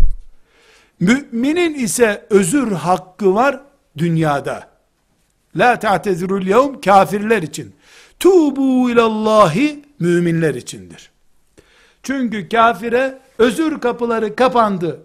Müminin 0.99 1.73
ise 1.73 2.25
özür 2.29 2.71
hakkı 2.71 3.35
var 3.35 3.59
dünyada. 3.97 4.69
La 5.55 5.79
ta'tezirul 5.79 6.47
yevm 6.47 6.81
kafirler 6.81 7.41
için. 7.41 7.75
Tubu 8.19 8.91
ilallahi 8.91 9.85
müminler 9.99 10.55
içindir. 10.55 11.11
Çünkü 12.03 12.49
kafire 12.49 13.19
özür 13.37 13.79
kapıları 13.79 14.35
kapandı 14.35 15.01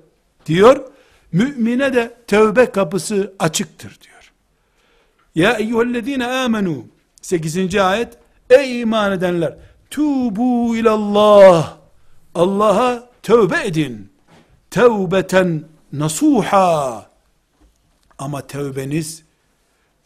diyor. 0.47 0.85
Mümine 1.33 1.95
de 1.95 2.15
tövbe 2.27 2.67
kapısı 2.67 3.33
açıktır 3.39 3.99
diyor. 4.03 4.33
Ya 5.35 5.53
eyyühellezine 5.53 6.27
amenu 6.27 6.87
8. 7.23 7.77
ayet 7.77 8.19
Ey 8.51 8.81
iman 8.81 9.13
edenler 9.13 9.57
tubu 9.91 10.77
ilallah 10.77 11.77
Allah'a 12.35 13.11
tövbe 13.23 13.67
edin. 13.67 14.13
Tevbeten 14.71 15.65
nasuha 15.93 17.11
ama 18.19 18.47
tövbeniz 18.47 19.23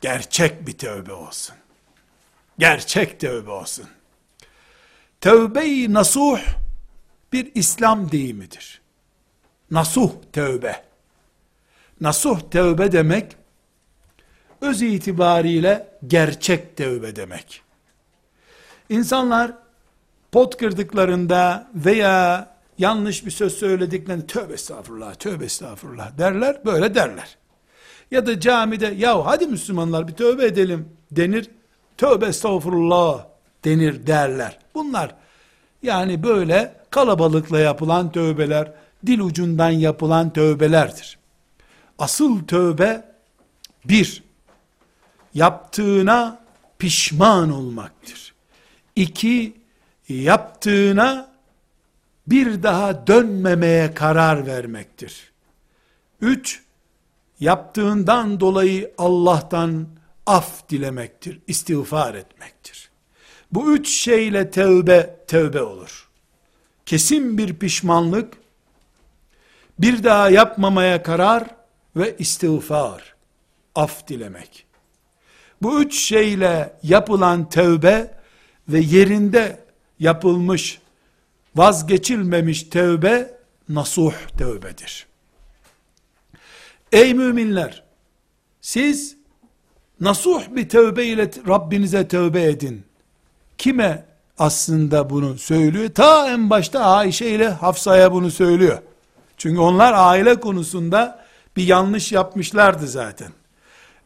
gerçek 0.00 0.66
bir 0.66 0.78
tövbe 0.78 1.12
olsun. 1.12 1.56
Gerçek 2.58 3.20
tövbe 3.20 3.50
olsun. 3.50 3.86
Tövbe-i 5.20 5.94
nasuh 5.94 6.40
bir 7.32 7.52
İslam 7.54 8.12
deyimidir. 8.12 8.80
Nasuh 9.70 10.12
tövbe. 10.32 10.84
Nasuh 12.00 12.40
tövbe 12.50 12.92
demek, 12.92 13.36
öz 14.60 14.82
itibariyle 14.82 15.98
gerçek 16.06 16.76
tövbe 16.76 17.16
demek. 17.16 17.62
İnsanlar 18.88 19.52
pot 20.32 20.56
kırdıklarında 20.56 21.70
veya 21.74 22.48
yanlış 22.78 23.26
bir 23.26 23.30
söz 23.30 23.54
söylediklerinde 23.54 24.26
tövbe 24.26 24.54
estağfurullah, 24.54 25.14
tövbe 25.14 25.44
estağfurullah 25.44 26.18
derler, 26.18 26.64
böyle 26.64 26.94
derler. 26.94 27.36
Ya 28.10 28.26
da 28.26 28.40
camide 28.40 28.86
ya 28.86 29.26
hadi 29.26 29.46
Müslümanlar 29.46 30.08
bir 30.08 30.12
tövbe 30.12 30.44
edelim 30.44 30.88
denir, 31.10 31.50
tövbe 31.96 32.26
estağfurullah 32.26 33.26
denir 33.64 34.06
derler. 34.06 34.58
Bunlar 34.74 35.14
yani 35.82 36.22
böyle 36.22 36.74
kalabalıkla 36.90 37.60
yapılan 37.60 38.12
tövbeler, 38.12 38.72
dil 39.06 39.20
ucundan 39.20 39.70
yapılan 39.70 40.32
tövbelerdir. 40.32 41.18
Asıl 41.98 42.46
tövbe, 42.46 43.04
bir, 43.84 44.22
yaptığına 45.34 46.40
pişman 46.78 47.52
olmaktır. 47.52 48.34
İki, 48.96 49.57
yaptığına 50.08 51.32
bir 52.26 52.62
daha 52.62 53.06
dönmemeye 53.06 53.94
karar 53.94 54.46
vermektir. 54.46 55.32
Üç, 56.20 56.62
yaptığından 57.40 58.40
dolayı 58.40 58.94
Allah'tan 58.98 59.88
af 60.26 60.68
dilemektir, 60.68 61.40
istiğfar 61.46 62.14
etmektir. 62.14 62.90
Bu 63.52 63.74
üç 63.74 63.88
şeyle 63.88 64.50
tevbe, 64.50 65.16
tevbe 65.26 65.62
olur. 65.62 66.08
Kesin 66.86 67.38
bir 67.38 67.54
pişmanlık, 67.54 68.34
bir 69.78 70.04
daha 70.04 70.30
yapmamaya 70.30 71.02
karar 71.02 71.44
ve 71.96 72.16
istiğfar, 72.18 73.14
af 73.74 74.08
dilemek. 74.08 74.66
Bu 75.62 75.82
üç 75.82 75.98
şeyle 75.98 76.72
yapılan 76.82 77.48
tevbe 77.48 78.14
ve 78.68 78.78
yerinde 78.78 79.67
yapılmış, 80.00 80.78
vazgeçilmemiş 81.56 82.62
tevbe, 82.62 83.38
nasuh 83.68 84.12
tevbedir. 84.38 85.06
Ey 86.92 87.14
müminler, 87.14 87.82
siz 88.60 89.16
nasuh 90.00 90.42
bir 90.50 90.68
tevbe 90.68 91.06
ile 91.06 91.30
Rabbinize 91.48 92.08
tevbe 92.08 92.42
edin. 92.42 92.84
Kime 93.58 94.04
aslında 94.38 95.10
bunu 95.10 95.38
söylüyor? 95.38 95.90
Ta 95.94 96.30
en 96.30 96.50
başta 96.50 96.80
Ayşe 96.80 97.26
ile 97.26 97.48
Hafsa'ya 97.48 98.12
bunu 98.12 98.30
söylüyor. 98.30 98.78
Çünkü 99.36 99.60
onlar 99.60 99.92
aile 99.96 100.40
konusunda 100.40 101.24
bir 101.56 101.66
yanlış 101.66 102.12
yapmışlardı 102.12 102.86
zaten. 102.86 103.28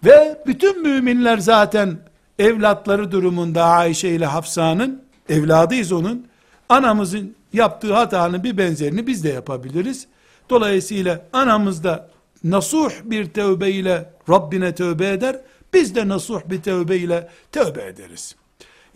Ve 0.04 0.42
bütün 0.46 0.82
müminler 0.82 1.38
zaten 1.38 1.98
evlatları 2.38 3.12
durumunda 3.12 3.64
Ayşe 3.64 4.08
ile 4.08 4.26
Hafsa'nın 4.26 5.02
evladıyız 5.28 5.92
onun. 5.92 6.26
Anamızın 6.68 7.34
yaptığı 7.52 7.94
hatanın 7.94 8.44
bir 8.44 8.58
benzerini 8.58 9.06
biz 9.06 9.24
de 9.24 9.28
yapabiliriz. 9.28 10.06
Dolayısıyla 10.50 11.24
anamız 11.32 11.84
da 11.84 12.10
nasuh 12.44 12.90
bir 13.04 13.30
tövbe 13.30 13.70
ile 13.70 14.10
Rabbine 14.30 14.74
tövbe 14.74 15.10
eder. 15.10 15.40
Biz 15.74 15.94
de 15.94 16.08
nasuh 16.08 16.40
bir 16.46 16.62
tövbe 16.62 16.96
ile 16.96 17.28
tövbe 17.52 17.82
ederiz. 17.82 18.36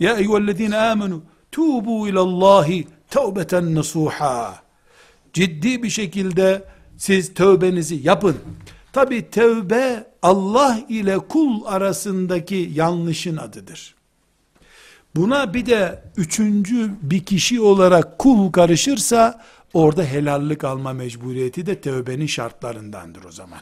Ya 0.00 0.16
eyyühellezine 0.16 0.76
amenu 0.76 1.22
tubu 1.52 2.08
ilallahi 2.08 2.86
tevbeten 3.10 3.74
nasuha. 3.74 4.62
Ciddi 5.32 5.82
bir 5.82 5.90
şekilde 5.90 6.64
siz 6.96 7.34
tövbenizi 7.34 8.00
yapın. 8.02 8.36
Tabi 8.92 9.30
tövbe 9.30 10.06
Allah 10.22 10.80
ile 10.88 11.18
kul 11.18 11.64
arasındaki 11.66 12.70
yanlışın 12.74 13.36
adıdır. 13.36 13.95
Buna 15.16 15.54
bir 15.54 15.66
de 15.66 16.02
üçüncü 16.16 16.90
bir 17.02 17.24
kişi 17.24 17.60
olarak 17.60 18.18
kul 18.18 18.52
karışırsa 18.52 19.44
orada 19.74 20.04
helallik 20.04 20.64
alma 20.64 20.92
mecburiyeti 20.92 21.66
de 21.66 21.80
tövbenin 21.80 22.26
şartlarındandır 22.26 23.24
o 23.24 23.32
zaman. 23.32 23.60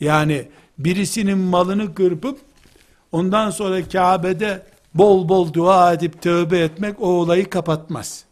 Yani 0.00 0.48
birisinin 0.78 1.38
malını 1.38 1.94
kırpıp 1.94 2.38
ondan 3.12 3.50
sonra 3.50 3.88
Kabe'de 3.88 4.66
bol 4.94 5.28
bol 5.28 5.52
dua 5.52 5.92
edip 5.92 6.22
tövbe 6.22 6.58
etmek 6.58 7.00
o 7.00 7.06
olayı 7.06 7.50
kapatmaz. 7.50 8.24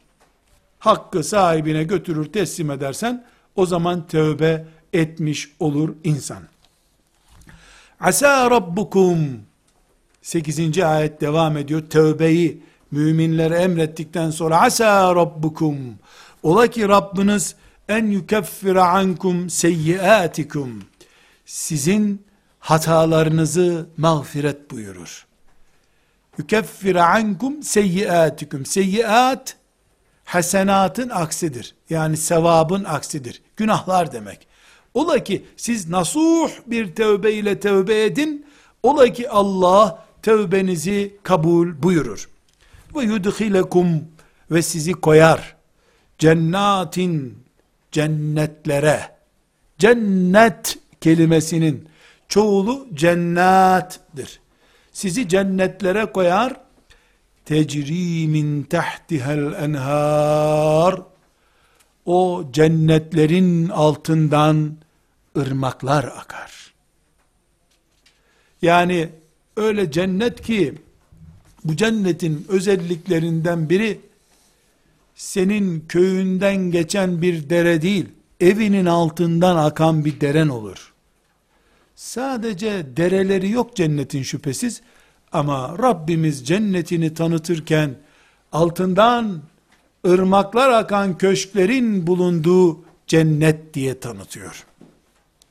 Hakkı 0.78 1.24
sahibine 1.24 1.84
götürür 1.84 2.32
teslim 2.32 2.70
edersen 2.70 3.24
o 3.56 3.66
zaman 3.66 4.06
tövbe 4.06 4.66
etmiş 4.92 5.48
olur 5.60 5.94
insan. 6.04 6.42
Asa 8.00 8.50
rabbukum 8.50 9.18
8. 10.22 10.78
ayet 10.78 11.20
devam 11.20 11.56
ediyor. 11.56 11.82
Tövbeyi 11.90 12.62
müminlere 12.90 13.58
emrettikten 13.58 14.30
sonra 14.30 14.60
asa 14.60 15.14
rabbukum 15.14 15.76
ola 16.42 16.66
ki 16.66 16.88
Rabbiniz 16.88 17.54
en 17.88 18.06
yukeffira 18.06 18.88
ankum 18.88 19.50
seyyiatikum 19.50 20.84
sizin 21.46 22.24
hatalarınızı 22.58 23.86
mağfiret 23.96 24.70
buyurur. 24.70 25.26
Yukeffira 26.38 27.06
ankum 27.06 27.62
seyyiatikum 27.62 28.66
seyyiat 28.66 29.56
hasenatın 30.24 31.08
aksidir. 31.08 31.74
Yani 31.90 32.16
sevabın 32.16 32.84
aksidir. 32.84 33.42
Günahlar 33.56 34.12
demek. 34.12 34.46
Ola 34.94 35.24
ki 35.24 35.44
siz 35.56 35.88
nasuh 35.88 36.50
bir 36.66 36.94
tövbe 36.94 37.32
ile 37.32 37.60
tövbe 37.60 38.04
edin. 38.04 38.46
Ola 38.82 39.08
ki 39.08 39.30
Allah 39.30 40.04
tövbenizi 40.22 41.16
kabul 41.22 41.82
buyurur. 41.82 42.28
Ve 42.94 43.02
yudhilekum 43.02 44.08
ve 44.50 44.62
sizi 44.62 44.92
koyar. 44.92 45.56
Cennatin 46.18 47.38
cennetlere. 47.92 49.16
Cennet 49.78 50.78
kelimesinin 51.00 51.88
çoğulu 52.28 52.88
cennattir. 52.94 54.40
Sizi 54.92 55.28
cennetlere 55.28 56.06
koyar. 56.06 56.60
Tecri 57.44 58.28
min 58.28 58.62
tahtihel 58.62 59.52
enhar. 59.52 61.02
O 62.06 62.44
cennetlerin 62.52 63.68
altından 63.68 64.76
ırmaklar 65.38 66.04
akar. 66.04 66.74
Yani 68.62 69.08
öyle 69.56 69.90
cennet 69.90 70.40
ki 70.42 70.74
bu 71.64 71.76
cennetin 71.76 72.46
özelliklerinden 72.48 73.70
biri 73.70 74.00
senin 75.14 75.84
köyünden 75.88 76.56
geçen 76.56 77.22
bir 77.22 77.50
dere 77.50 77.82
değil, 77.82 78.08
evinin 78.40 78.86
altından 78.86 79.56
akan 79.56 80.04
bir 80.04 80.20
deren 80.20 80.48
olur. 80.48 80.92
Sadece 81.94 82.96
dereleri 82.96 83.50
yok 83.50 83.76
cennetin 83.76 84.22
şüphesiz 84.22 84.82
ama 85.32 85.78
Rabbimiz 85.78 86.46
cennetini 86.46 87.14
tanıtırken 87.14 87.94
altından 88.52 89.42
ırmaklar 90.06 90.68
akan 90.70 91.18
köşklerin 91.18 92.06
bulunduğu 92.06 92.84
cennet 93.06 93.74
diye 93.74 94.00
tanıtıyor. 94.00 94.66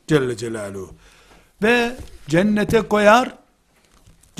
Celle 0.07 0.37
Celaluhu. 0.37 0.89
Ve 1.63 1.95
cennete 2.27 2.81
koyar, 2.81 3.40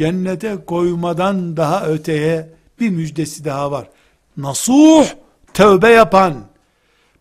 cennete 0.02 0.58
koymadan 0.66 1.58
daha 1.58 1.86
öteye 1.86 2.50
bir 2.80 2.90
müjdesi 2.90 3.46
daha 3.46 3.72
var. 3.72 3.88
Nasuh, 4.38 5.06
tövbe 5.54 5.90
yapan, 5.90 6.34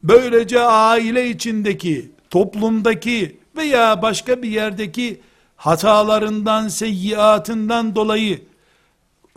böylece 0.03 0.61
aile 0.61 1.29
içindeki, 1.29 2.11
toplumdaki 2.31 3.40
veya 3.57 4.03
başka 4.03 4.43
bir 4.43 4.49
yerdeki 4.49 5.21
hatalarından, 5.57 6.69
seyyiatından 6.69 7.95
dolayı 7.95 8.43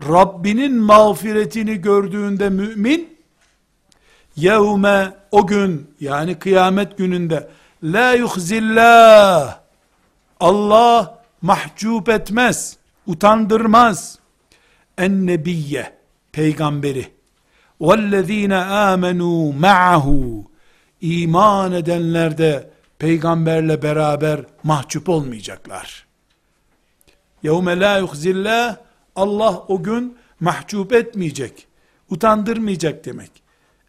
Rabbinin 0.10 0.76
mağfiretini 0.76 1.76
gördüğünde 1.82 2.50
mümin, 2.50 3.18
yevme 4.36 5.14
o 5.32 5.48
gün 5.48 5.92
yani 6.00 6.40
kıyamet 6.40 6.98
gününde 6.98 7.50
la 7.84 8.14
yuhzillah 8.14 9.60
Allah 10.40 11.24
mahcup 11.42 12.10
etmez, 12.10 12.78
utandırmaz. 13.08 14.20
En 14.98 15.28
nebiyye 15.28 15.94
peygamberi 16.32 17.08
vellezine 17.82 18.56
amenu 18.56 19.54
ma'ahu 19.54 20.46
iman 21.02 21.72
edenler 21.72 22.38
de 22.38 22.70
peygamberle 23.00 23.82
beraber 23.82 24.46
mahcup 24.64 25.10
olmayacaklar. 25.10 26.06
Yevme 27.44 27.80
la 27.80 27.98
yuhzillah 27.98 28.78
Allah 29.16 29.64
o 29.68 29.84
gün 29.84 30.18
mahcup 30.40 30.94
etmeyecek, 30.94 31.68
utandırmayacak 32.10 33.06
demek. 33.06 33.32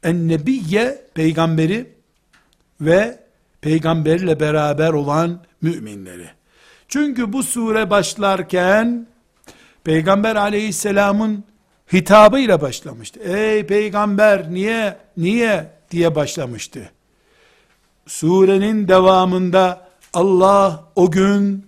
En 0.03 0.29
nebiyye 0.29 1.05
peygamberi 1.15 1.93
ve 2.81 3.21
peygamberle 3.61 4.41
beraber 4.41 4.91
olan 4.91 5.41
müminleri. 5.63 6.31
Çünkü 6.95 7.33
bu 7.33 7.43
sure 7.43 7.91
başlarken 7.91 9.07
peygamber 9.85 10.37
aleyhisselamın 10.37 11.45
hitabıyla 11.93 12.61
başlamıştı. 12.61 13.21
Ey 13.21 13.67
peygamber 13.67 14.53
niye 14.53 14.97
niye 15.17 15.71
diye 15.91 16.15
başlamıştı. 16.15 16.91
Surenin 18.07 18.89
devamında 18.89 19.89
Allah 20.13 20.85
o 20.97 21.11
gün 21.11 21.67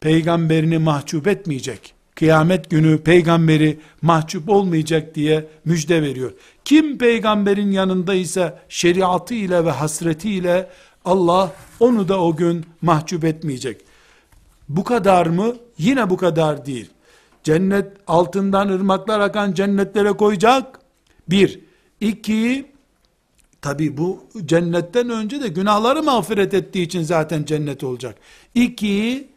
peygamberini 0.00 0.78
mahcup 0.78 1.26
etmeyecek. 1.26 1.94
Kıyamet 2.14 2.70
günü 2.70 3.02
peygamberi 3.02 3.80
mahcup 4.02 4.48
olmayacak 4.48 5.14
diye 5.14 5.46
müjde 5.64 6.02
veriyor. 6.02 6.32
Kim 6.64 6.98
peygamberin 6.98 7.70
yanındaysa 7.70 8.62
şeriatıyla 8.68 9.64
ve 9.64 9.70
hasretiyle 9.70 10.68
Allah 11.04 11.52
onu 11.80 12.08
da 12.08 12.20
o 12.20 12.36
gün 12.36 12.66
mahcup 12.82 13.24
etmeyecek. 13.24 13.85
Bu 14.68 14.84
kadar 14.84 15.26
mı? 15.26 15.54
Yine 15.78 16.10
bu 16.10 16.16
kadar 16.16 16.66
değil. 16.66 16.90
cennet 17.44 17.86
altından 18.06 18.68
ırmaklar 18.68 19.20
akan 19.20 19.52
cennetlere 19.52 20.12
koyacak. 20.12 20.80
Bir. 21.28 21.60
İki, 22.00 22.66
tabi 23.62 23.96
bu 23.96 24.24
cennetten 24.44 25.10
önce 25.10 25.42
de 25.42 25.48
günahları 25.48 26.02
mağfiret 26.02 26.54
ettiği 26.54 26.82
için 26.82 27.02
zaten 27.02 27.44
cennet 27.44 27.84
olacak. 27.84 28.18
İki, 28.54 29.28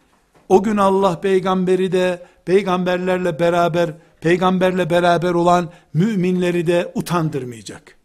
o 0.49 0.63
gün 0.63 0.77
Allah 0.77 1.21
peygamberi 1.21 1.91
de 1.91 2.25
peygamberlerle 2.45 3.39
beraber 3.39 3.89
peygamberle 4.21 4.89
beraber 4.89 5.31
olan 5.31 5.69
müminleri 5.93 6.67
de 6.67 6.91
utandırmayacak. 6.95 7.95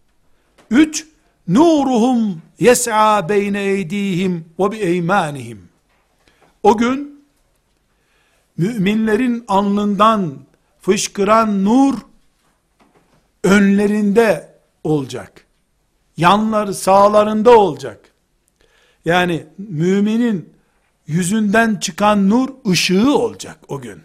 Üç, 0.70 1.06
nuruhum 1.48 2.42
yes'a 2.60 3.28
beyne 3.28 3.62
eydihim 3.62 4.44
ve 4.58 4.70
bi 4.70 4.76
eymanihim. 4.76 5.68
O 6.62 6.76
gün 6.76 7.13
müminlerin 8.56 9.44
alnından 9.48 10.38
fışkıran 10.80 11.64
nur 11.64 11.94
önlerinde 13.44 14.54
olacak. 14.84 15.46
Yanları 16.16 16.74
sağlarında 16.74 17.58
olacak. 17.58 18.00
Yani 19.04 19.46
müminin 19.58 20.54
yüzünden 21.06 21.76
çıkan 21.76 22.30
nur 22.30 22.48
ışığı 22.70 23.18
olacak 23.18 23.58
o 23.68 23.80
gün. 23.80 24.02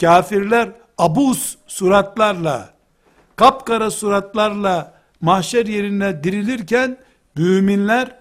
Kafirler 0.00 0.72
abuz 0.98 1.58
suratlarla, 1.66 2.74
kapkara 3.36 3.90
suratlarla 3.90 4.94
mahşer 5.20 5.66
yerine 5.66 6.24
dirilirken 6.24 6.98
müminler 7.36 8.18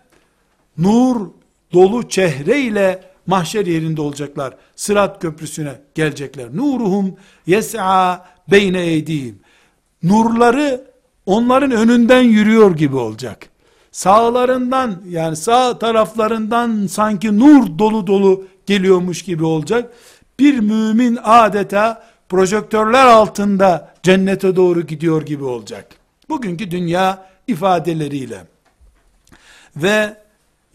nur 0.77 1.29
dolu 1.73 2.10
çehreyle 2.10 3.12
mahşer 3.27 3.65
yerinde 3.65 4.01
olacaklar. 4.01 4.57
Sırat 4.75 5.21
köprüsüne 5.21 5.73
gelecekler. 5.95 6.47
Nuruhum 6.55 7.15
yes'a 7.47 8.25
beyne 8.51 8.81
eydihim. 8.81 9.39
Nurları 10.03 10.88
onların 11.25 11.71
önünden 11.71 12.21
yürüyor 12.21 12.75
gibi 12.75 12.95
olacak. 12.95 13.49
Sağlarından 13.91 15.01
yani 15.07 15.36
sağ 15.36 15.79
taraflarından 15.79 16.88
sanki 16.88 17.39
nur 17.39 17.79
dolu 17.79 18.07
dolu 18.07 18.47
geliyormuş 18.65 19.21
gibi 19.21 19.45
olacak. 19.45 19.93
Bir 20.39 20.59
mümin 20.59 21.19
adeta 21.23 22.03
projektörler 22.29 23.05
altında 23.05 23.93
cennete 24.03 24.55
doğru 24.55 24.81
gidiyor 24.81 25.21
gibi 25.21 25.43
olacak. 25.43 25.86
Bugünkü 26.29 26.71
dünya 26.71 27.25
ifadeleriyle 27.47 28.38
ve 29.75 30.17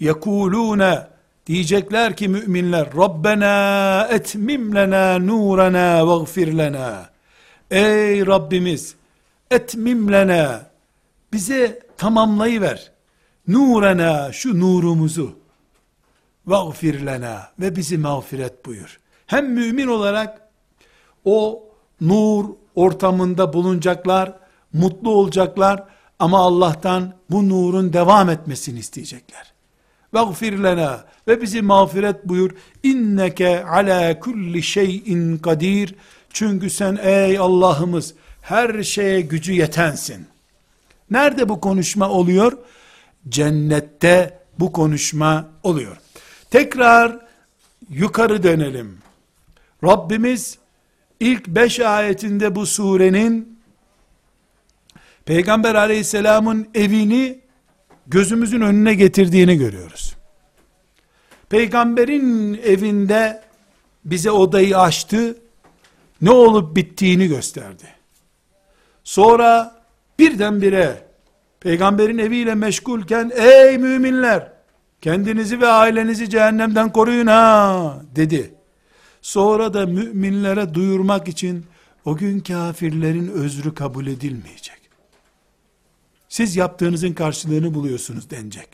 yekulune 0.01 1.07
diyecekler 1.49 2.17
ki 2.17 2.29
müminler 2.29 2.89
Rabbena 2.97 4.09
etmim 4.11 4.75
lena 4.75 5.19
nurana 5.19 6.09
veğfir 6.09 6.59
lena. 6.59 7.11
Ey 7.71 8.27
Rabbimiz 8.27 8.95
etmim 9.51 10.13
lena. 10.13 10.71
Bize 11.33 11.81
tamamlayıver 11.97 12.93
nurana 13.49 14.33
şu 14.33 14.61
nurumuzu. 14.61 15.39
Veğfir 16.47 17.07
lena 17.07 17.49
ve 17.61 17.77
bizi 17.77 17.99
mağfiret 17.99 18.67
buyur. 18.67 19.01
Hem 19.27 19.53
mümin 19.53 19.87
olarak 19.87 20.49
o 21.25 21.65
nur 22.01 22.45
ortamında 22.75 23.53
bulunacaklar, 23.53 24.33
mutlu 24.73 25.11
olacaklar 25.11 25.85
ama 26.19 26.39
Allah'tan 26.39 27.15
bu 27.31 27.49
nurun 27.49 27.93
devam 27.93 28.31
etmesini 28.31 28.79
isteyecekler. 28.79 29.58
Vagfir 30.13 30.63
lena 30.63 31.05
ve 31.29 31.43
bizi 31.43 31.63
mağfiret 31.63 32.25
buyur. 32.25 32.51
İnneke 32.83 33.65
ala 33.65 34.21
kulli 34.21 34.63
şeyin 34.63 35.39
kadir. 35.39 35.95
Çünkü 36.33 36.71
sen 36.71 36.99
ey 37.03 37.39
Allah'ımız 37.39 38.15
her 38.43 38.83
şeye 38.83 39.21
gücü 39.21 39.53
yetensin. 39.53 40.27
Nerede 41.11 41.49
bu 41.49 41.61
konuşma 41.61 42.09
oluyor? 42.09 42.53
Cennette 43.29 44.41
bu 44.59 44.73
konuşma 44.73 45.49
oluyor. 45.63 45.97
Tekrar 46.51 47.19
yukarı 47.91 48.43
dönelim. 48.43 48.99
Rabbimiz 49.85 50.59
ilk 51.21 51.47
beş 51.47 51.81
ayetinde 51.81 52.55
bu 52.55 52.67
surenin 52.67 53.59
Peygamber 55.25 55.75
aleyhisselamın 55.75 56.69
evini 56.75 57.39
gözümüzün 58.09 58.61
önüne 58.61 58.95
getirdiğini 58.95 59.57
görüyoruz. 59.57 60.17
Peygamberin 61.49 62.55
evinde 62.65 63.43
bize 64.05 64.31
odayı 64.31 64.79
açtı, 64.79 65.37
ne 66.23 66.31
olup 66.31 66.77
bittiğini 66.77 67.29
gösterdi. 67.29 67.85
Sonra 69.05 69.81
birdenbire 70.19 71.03
peygamberin 71.61 72.19
eviyle 72.19 72.55
meşgulken 72.55 73.33
ey 73.35 73.79
müminler 73.79 74.53
kendinizi 75.01 75.61
ve 75.61 75.67
ailenizi 75.67 76.31
cehennemden 76.31 76.93
koruyun 76.93 77.27
ha 77.27 78.03
dedi. 78.17 78.55
Sonra 79.23 79.75
da 79.75 79.87
müminlere 79.87 80.75
duyurmak 80.75 81.29
için 81.29 81.67
o 82.05 82.17
gün 82.17 82.41
kafirlerin 82.41 83.29
özrü 83.29 83.75
kabul 83.75 84.07
edilmeyecek. 84.07 84.78
Siz 86.29 86.57
yaptığınızın 86.57 87.13
karşılığını 87.13 87.75
buluyorsunuz 87.75 88.31
denecek. 88.31 88.69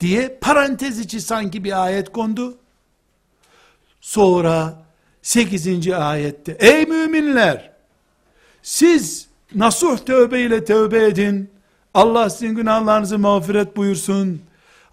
Diye 0.00 0.38
parantez 0.40 0.98
içi 0.98 1.20
sanki 1.20 1.64
bir 1.64 1.84
ayet 1.84 2.12
kondu. 2.12 2.58
Sonra 4.00 4.82
8. 5.22 5.88
ayette 5.88 6.56
ey 6.60 6.86
müminler 6.86 7.72
siz 8.62 9.26
nasuh 9.54 9.98
tövbe 9.98 10.40
ile 10.40 10.64
tövbe 10.64 11.04
edin. 11.04 11.50
Allah 11.94 12.30
sizin 12.30 12.54
günahlarınızı 12.54 13.18
mağfiret 13.18 13.76
buyursun. 13.76 14.42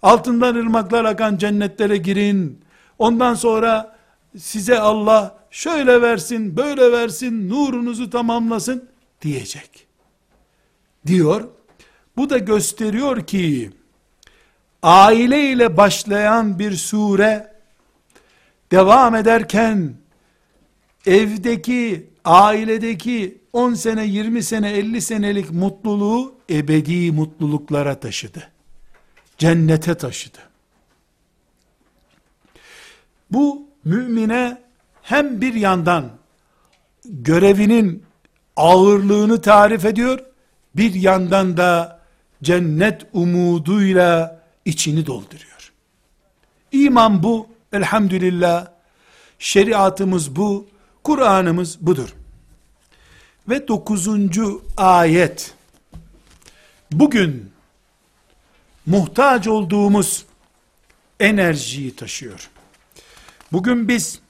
Altından 0.02 0.54
ırmaklar 0.54 1.04
akan 1.04 1.36
cennetlere 1.36 1.96
girin. 1.96 2.60
Ondan 2.98 3.34
sonra 3.34 3.96
size 4.38 4.78
Allah 4.78 5.38
şöyle 5.50 6.02
versin, 6.02 6.56
böyle 6.56 6.92
versin, 6.92 7.48
nurunuzu 7.48 8.10
tamamlasın 8.10 8.88
diyecek. 9.22 9.89
Diyor. 11.06 11.48
Bu 12.16 12.30
da 12.30 12.38
gösteriyor 12.38 13.26
ki 13.26 13.70
aile 14.82 15.50
ile 15.52 15.76
başlayan 15.76 16.58
bir 16.58 16.76
sure 16.76 17.52
devam 18.70 19.14
ederken 19.14 19.94
evdeki, 21.06 22.10
ailedeki 22.24 23.40
10 23.52 23.74
sene, 23.74 24.04
20 24.04 24.42
sene, 24.42 24.70
50 24.70 25.00
senelik 25.00 25.50
mutluluğu 25.50 26.34
ebedi 26.50 27.12
mutluluklara 27.12 28.00
taşıdı. 28.00 28.48
Cennete 29.38 29.94
taşıdı. 29.94 30.38
Bu 33.30 33.66
mümine 33.84 34.62
hem 35.02 35.40
bir 35.40 35.54
yandan 35.54 36.10
görevinin 37.04 38.02
ağırlığını 38.56 39.40
tarif 39.40 39.84
ediyor, 39.84 40.29
bir 40.76 40.94
yandan 40.94 41.56
da 41.56 42.00
cennet 42.42 43.06
umuduyla 43.12 44.42
içini 44.64 45.06
dolduruyor. 45.06 45.72
İman 46.72 47.22
bu, 47.22 47.48
elhamdülillah, 47.72 48.66
şeriatımız 49.38 50.36
bu, 50.36 50.68
Kur'an'ımız 51.04 51.80
budur. 51.80 52.14
Ve 53.48 53.68
dokuzuncu 53.68 54.62
ayet, 54.76 55.54
bugün 56.92 57.52
muhtaç 58.86 59.48
olduğumuz 59.48 60.24
enerjiyi 61.20 61.96
taşıyor. 61.96 62.50
Bugün 63.52 63.88
biz 63.88 64.20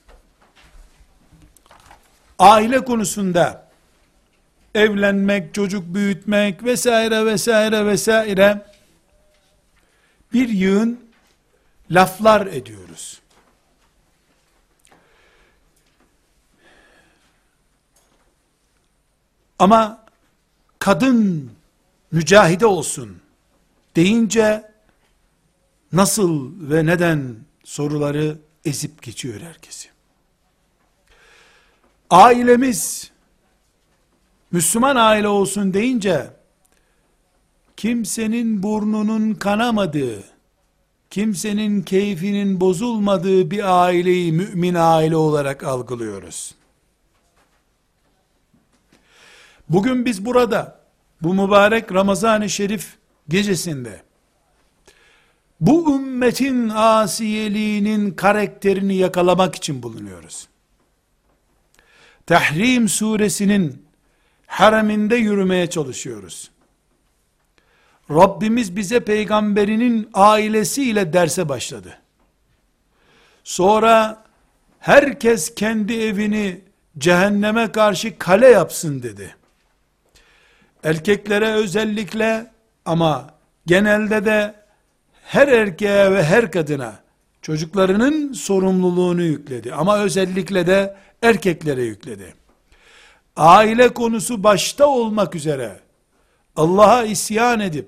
aile 2.39 2.85
konusunda 2.85 3.60
evlenmek, 4.75 5.53
çocuk 5.53 5.93
büyütmek 5.93 6.63
vesaire 6.63 7.25
vesaire 7.25 7.85
vesaire 7.85 8.65
bir 10.33 10.49
yığın 10.49 10.99
laflar 11.91 12.47
ediyoruz. 12.47 13.21
Ama 19.59 20.05
kadın 20.79 21.51
mücahide 22.11 22.65
olsun 22.65 23.21
deyince 23.95 24.71
nasıl 25.93 26.51
ve 26.69 26.85
neden 26.85 27.35
soruları 27.63 28.37
ezip 28.65 29.01
geçiyor 29.01 29.41
herkesi. 29.41 29.89
Ailemiz 32.09 33.10
Müslüman 34.51 34.95
aile 34.95 35.27
olsun 35.27 35.73
deyince 35.73 36.29
kimsenin 37.77 38.63
burnunun 38.63 39.33
kanamadığı, 39.33 40.23
kimsenin 41.09 41.81
keyfinin 41.81 42.61
bozulmadığı 42.61 43.51
bir 43.51 43.83
aileyi 43.83 44.31
mümin 44.31 44.75
aile 44.75 45.15
olarak 45.15 45.63
algılıyoruz. 45.63 46.55
Bugün 49.69 50.05
biz 50.05 50.25
burada, 50.25 50.81
bu 51.21 51.33
mübarek 51.33 51.93
Ramazan-ı 51.93 52.49
Şerif 52.49 52.97
gecesinde, 53.29 54.01
bu 55.61 55.95
ümmetin 55.95 56.69
asiyeliğinin 56.69 58.11
karakterini 58.11 58.95
yakalamak 58.95 59.55
için 59.55 59.83
bulunuyoruz. 59.83 60.47
Tahrim 62.25 62.89
suresinin 62.89 63.90
hareminde 64.51 65.15
yürümeye 65.15 65.69
çalışıyoruz. 65.69 66.51
Rabbimiz 68.09 68.75
bize 68.75 68.99
peygamberinin 68.99 70.09
ailesiyle 70.13 71.13
derse 71.13 71.49
başladı. 71.49 71.97
Sonra 73.43 74.23
herkes 74.79 75.55
kendi 75.55 75.93
evini 75.93 76.61
cehenneme 76.97 77.71
karşı 77.71 78.17
kale 78.17 78.47
yapsın 78.47 79.03
dedi. 79.03 79.35
Erkeklere 80.83 81.51
özellikle 81.51 82.51
ama 82.85 83.33
genelde 83.65 84.25
de 84.25 84.55
her 85.23 85.47
erkeğe 85.47 86.11
ve 86.11 86.23
her 86.23 86.51
kadına 86.51 86.99
çocuklarının 87.41 88.33
sorumluluğunu 88.33 89.23
yükledi. 89.23 89.73
Ama 89.73 89.99
özellikle 89.99 90.67
de 90.67 90.97
erkeklere 91.21 91.83
yükledi. 91.83 92.40
Aile 93.35 93.89
konusu 93.93 94.43
başta 94.43 94.87
olmak 94.87 95.35
üzere 95.35 95.79
Allah'a 96.55 97.03
isyan 97.03 97.59
edip 97.59 97.87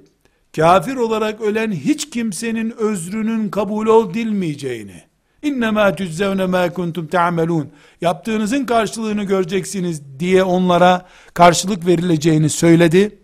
kafir 0.55 0.95
olarak 0.95 1.41
ölen 1.41 1.71
hiç 1.71 2.09
kimsenin 2.09 2.71
özrünün 2.71 3.49
kabul 3.49 4.09
edilmeyeceğini 4.09 5.03
İnnemâ 5.43 5.95
tüzzevne 5.95 6.45
mâ 6.45 6.73
kuntum 6.73 7.07
te'amelûn. 7.07 7.71
Yaptığınızın 8.01 8.65
karşılığını 8.65 9.23
göreceksiniz 9.23 10.01
diye 10.19 10.43
onlara 10.43 11.05
karşılık 11.33 11.85
verileceğini 11.85 12.49
söyledi. 12.49 13.19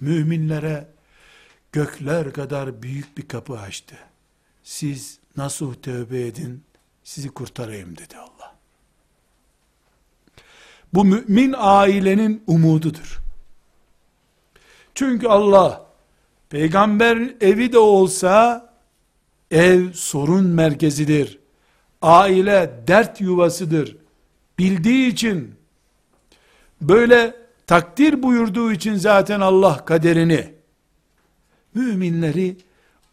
Müminlere 0.00 0.88
gökler 1.72 2.32
kadar 2.32 2.82
büyük 2.82 3.18
bir 3.18 3.28
kapı 3.28 3.58
açtı. 3.58 3.94
Siz 4.62 5.18
nasıl 5.36 5.74
tövbe 5.74 6.26
edin, 6.26 6.62
sizi 7.04 7.28
kurtarayım 7.28 7.96
dedi 7.96 8.16
Allah. 8.16 8.39
Bu 10.94 11.04
mümin 11.04 11.54
ailenin 11.58 12.42
umududur. 12.46 13.20
Çünkü 14.94 15.26
Allah, 15.26 15.86
peygamber 16.48 17.34
evi 17.40 17.72
de 17.72 17.78
olsa, 17.78 18.70
ev 19.50 19.92
sorun 19.92 20.44
merkezidir. 20.44 21.38
Aile 22.02 22.84
dert 22.86 23.20
yuvasıdır. 23.20 23.96
Bildiği 24.58 25.12
için, 25.12 25.54
böyle 26.80 27.36
takdir 27.66 28.22
buyurduğu 28.22 28.72
için 28.72 28.94
zaten 28.94 29.40
Allah 29.40 29.84
kaderini, 29.84 30.54
müminleri 31.74 32.56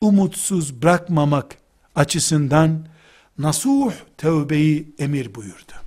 umutsuz 0.02 0.82
bırakmamak 0.82 1.58
açısından 1.96 2.88
nasuh 3.38 3.94
tövbeyi 4.18 4.96
emir 5.00 5.36
buyurdu. 5.36 5.87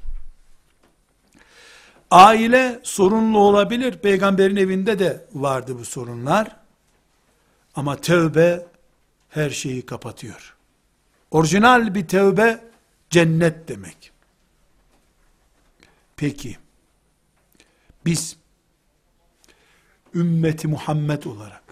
Aile 2.10 2.80
sorunlu 2.82 3.38
olabilir. 3.38 3.98
Peygamberin 3.98 4.56
evinde 4.56 4.98
de 4.98 5.26
vardı 5.32 5.78
bu 5.78 5.84
sorunlar. 5.84 6.56
Ama 7.74 7.96
tövbe 7.96 8.66
her 9.28 9.50
şeyi 9.50 9.86
kapatıyor. 9.86 10.56
Orijinal 11.30 11.94
bir 11.94 12.08
tövbe 12.08 12.64
cennet 13.10 13.68
demek. 13.68 14.12
Peki 16.16 16.58
biz 18.04 18.36
ümmeti 20.14 20.68
Muhammed 20.68 21.22
olarak 21.24 21.62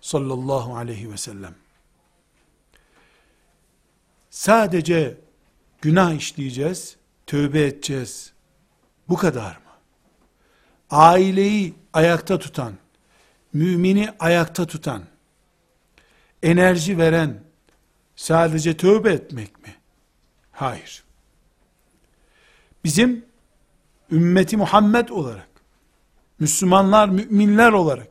sallallahu 0.00 0.76
aleyhi 0.76 1.12
ve 1.12 1.16
sellem 1.16 1.54
sadece 4.30 5.16
günah 5.82 6.14
işleyeceğiz, 6.14 6.96
tövbe 7.26 7.66
edeceğiz. 7.66 8.32
Bu 9.08 9.16
kadar 9.16 9.56
mı? 9.56 9.67
Aileyi 10.90 11.74
ayakta 11.92 12.38
tutan, 12.38 12.72
mümini 13.52 14.10
ayakta 14.18 14.66
tutan, 14.66 15.02
enerji 16.42 16.98
veren 16.98 17.40
sadece 18.16 18.76
tövbe 18.76 19.12
etmek 19.12 19.62
mi? 19.66 19.76
Hayır. 20.52 21.04
Bizim 22.84 23.24
ümmeti 24.10 24.56
Muhammed 24.56 25.08
olarak, 25.08 25.48
Müslümanlar, 26.38 27.08
müminler 27.08 27.72
olarak 27.72 28.08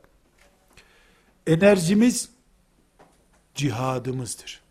enerjimiz 1.47 2.29
cihadımızdır. 3.55 4.61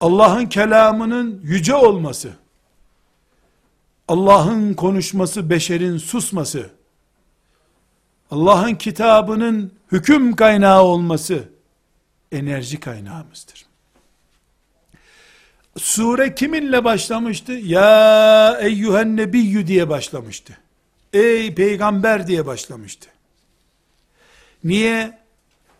Allah'ın 0.00 0.46
kelamının 0.46 1.40
yüce 1.42 1.74
olması, 1.74 2.32
Allah'ın 4.08 4.74
konuşması, 4.74 5.50
beşerin 5.50 5.98
susması, 5.98 6.70
Allah'ın 8.30 8.74
kitabının 8.74 9.72
hüküm 9.92 10.36
kaynağı 10.36 10.82
olması, 10.82 11.48
enerji 12.32 12.80
kaynağımızdır. 12.80 13.66
Sure 15.78 16.34
kiminle 16.34 16.84
başlamıştı? 16.84 17.52
Ya 17.52 18.58
eyyühen 18.60 19.16
nebiyyü 19.16 19.66
diye 19.66 19.88
başlamıştı. 19.88 20.58
Ey 21.12 21.54
peygamber 21.54 22.26
diye 22.26 22.46
başlamıştı. 22.46 23.08
Niye? 24.64 25.18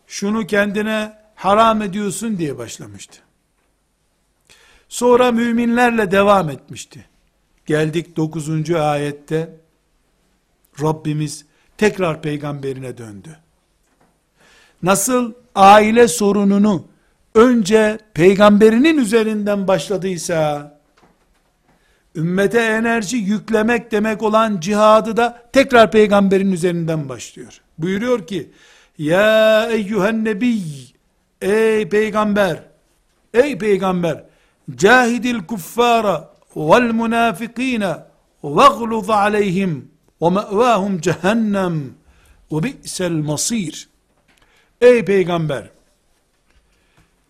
Şunu 0.06 0.46
kendine 0.46 1.18
haram 1.34 1.82
ediyorsun 1.82 2.38
diye 2.38 2.58
başlamıştı. 2.58 3.18
Sonra 4.88 5.32
müminlerle 5.32 6.10
devam 6.10 6.50
etmişti. 6.50 7.06
Geldik 7.66 8.16
9. 8.16 8.70
ayette 8.70 9.50
Rabbimiz 10.82 11.44
tekrar 11.78 12.22
peygamberine 12.22 12.98
döndü. 12.98 13.36
Nasıl 14.82 15.32
aile 15.54 16.08
sorununu 16.08 16.84
önce 17.34 17.98
peygamberinin 18.14 18.98
üzerinden 18.98 19.68
başladıysa 19.68 20.74
ümmete 22.16 22.60
enerji 22.60 23.16
yüklemek 23.16 23.92
demek 23.92 24.22
olan 24.22 24.60
cihadı 24.60 25.16
da 25.16 25.48
tekrar 25.52 25.90
peygamberin 25.90 26.52
üzerinden 26.52 27.08
başlıyor. 27.08 27.60
Buyuruyor 27.78 28.26
ki 28.26 28.50
ya 28.98 29.68
eyyühen 29.70 30.24
nebiy 30.24 30.62
ey 31.40 31.88
peygamber 31.88 32.62
ey 33.34 33.58
peygamber 33.58 34.24
cahidil 34.76 35.38
kuffara 35.38 36.33
vel 36.55 36.93
munafikine 36.93 37.97
vegluz 38.43 39.09
aleyhim 39.09 39.91
ve 40.21 40.29
me'vahum 40.29 41.01
cehennem 41.01 41.93
ve 42.51 42.63
bi'sel 42.63 43.11
masir 43.11 43.89
ey 44.81 45.05
peygamber 45.05 45.69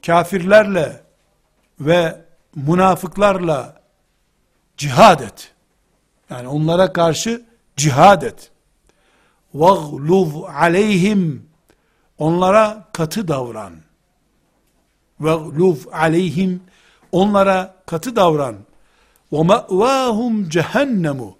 kafirlerle 0.05 1.01
ve 1.79 2.21
münafıklarla 2.55 3.81
cihad 4.77 5.19
et. 5.19 5.53
Yani 6.29 6.47
onlara 6.47 6.93
karşı 6.93 7.45
cihad 7.77 8.21
et. 8.21 8.51
وَغْلُظْ 9.55 10.51
aleyhim 10.51 11.49
Onlara 12.17 12.87
katı 12.93 13.27
davran. 13.27 13.73
وَغْلُظْ 15.21 15.91
aleyhim 15.91 16.63
Onlara 17.11 17.75
katı 17.85 18.15
davran. 18.15 18.55
ve 19.34 19.42
ma'vahum 19.42 20.48
cehennemu 20.48 21.38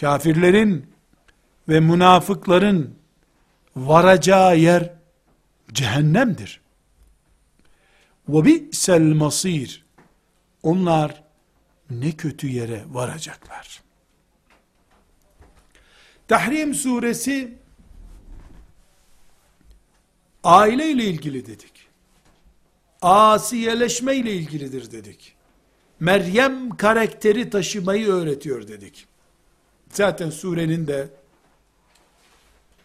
kafirlerin 0.00 0.86
ve 1.68 1.80
münafıkların 1.80 2.98
varacağı 3.76 4.58
yer 4.58 4.92
cehennemdir. 5.72 6.60
Ve 8.28 8.44
bi'sel 8.44 9.02
masir 9.02 9.84
onlar 10.62 11.22
ne 11.90 12.12
kötü 12.12 12.48
yere 12.48 12.84
varacaklar. 12.88 13.82
Tahrim 16.28 16.74
suresi 16.74 17.58
aile 20.44 20.90
ile 20.90 21.04
ilgili 21.04 21.46
dedik. 21.46 21.88
Asiyeleşme 23.02 24.16
ile 24.16 24.32
ilgilidir 24.32 24.90
dedik. 24.90 25.37
Meryem 26.00 26.76
karakteri 26.76 27.50
taşımayı 27.50 28.08
öğretiyor 28.08 28.68
dedik. 28.68 29.06
Zaten 29.92 30.30
surenin 30.30 30.86
de 30.86 31.08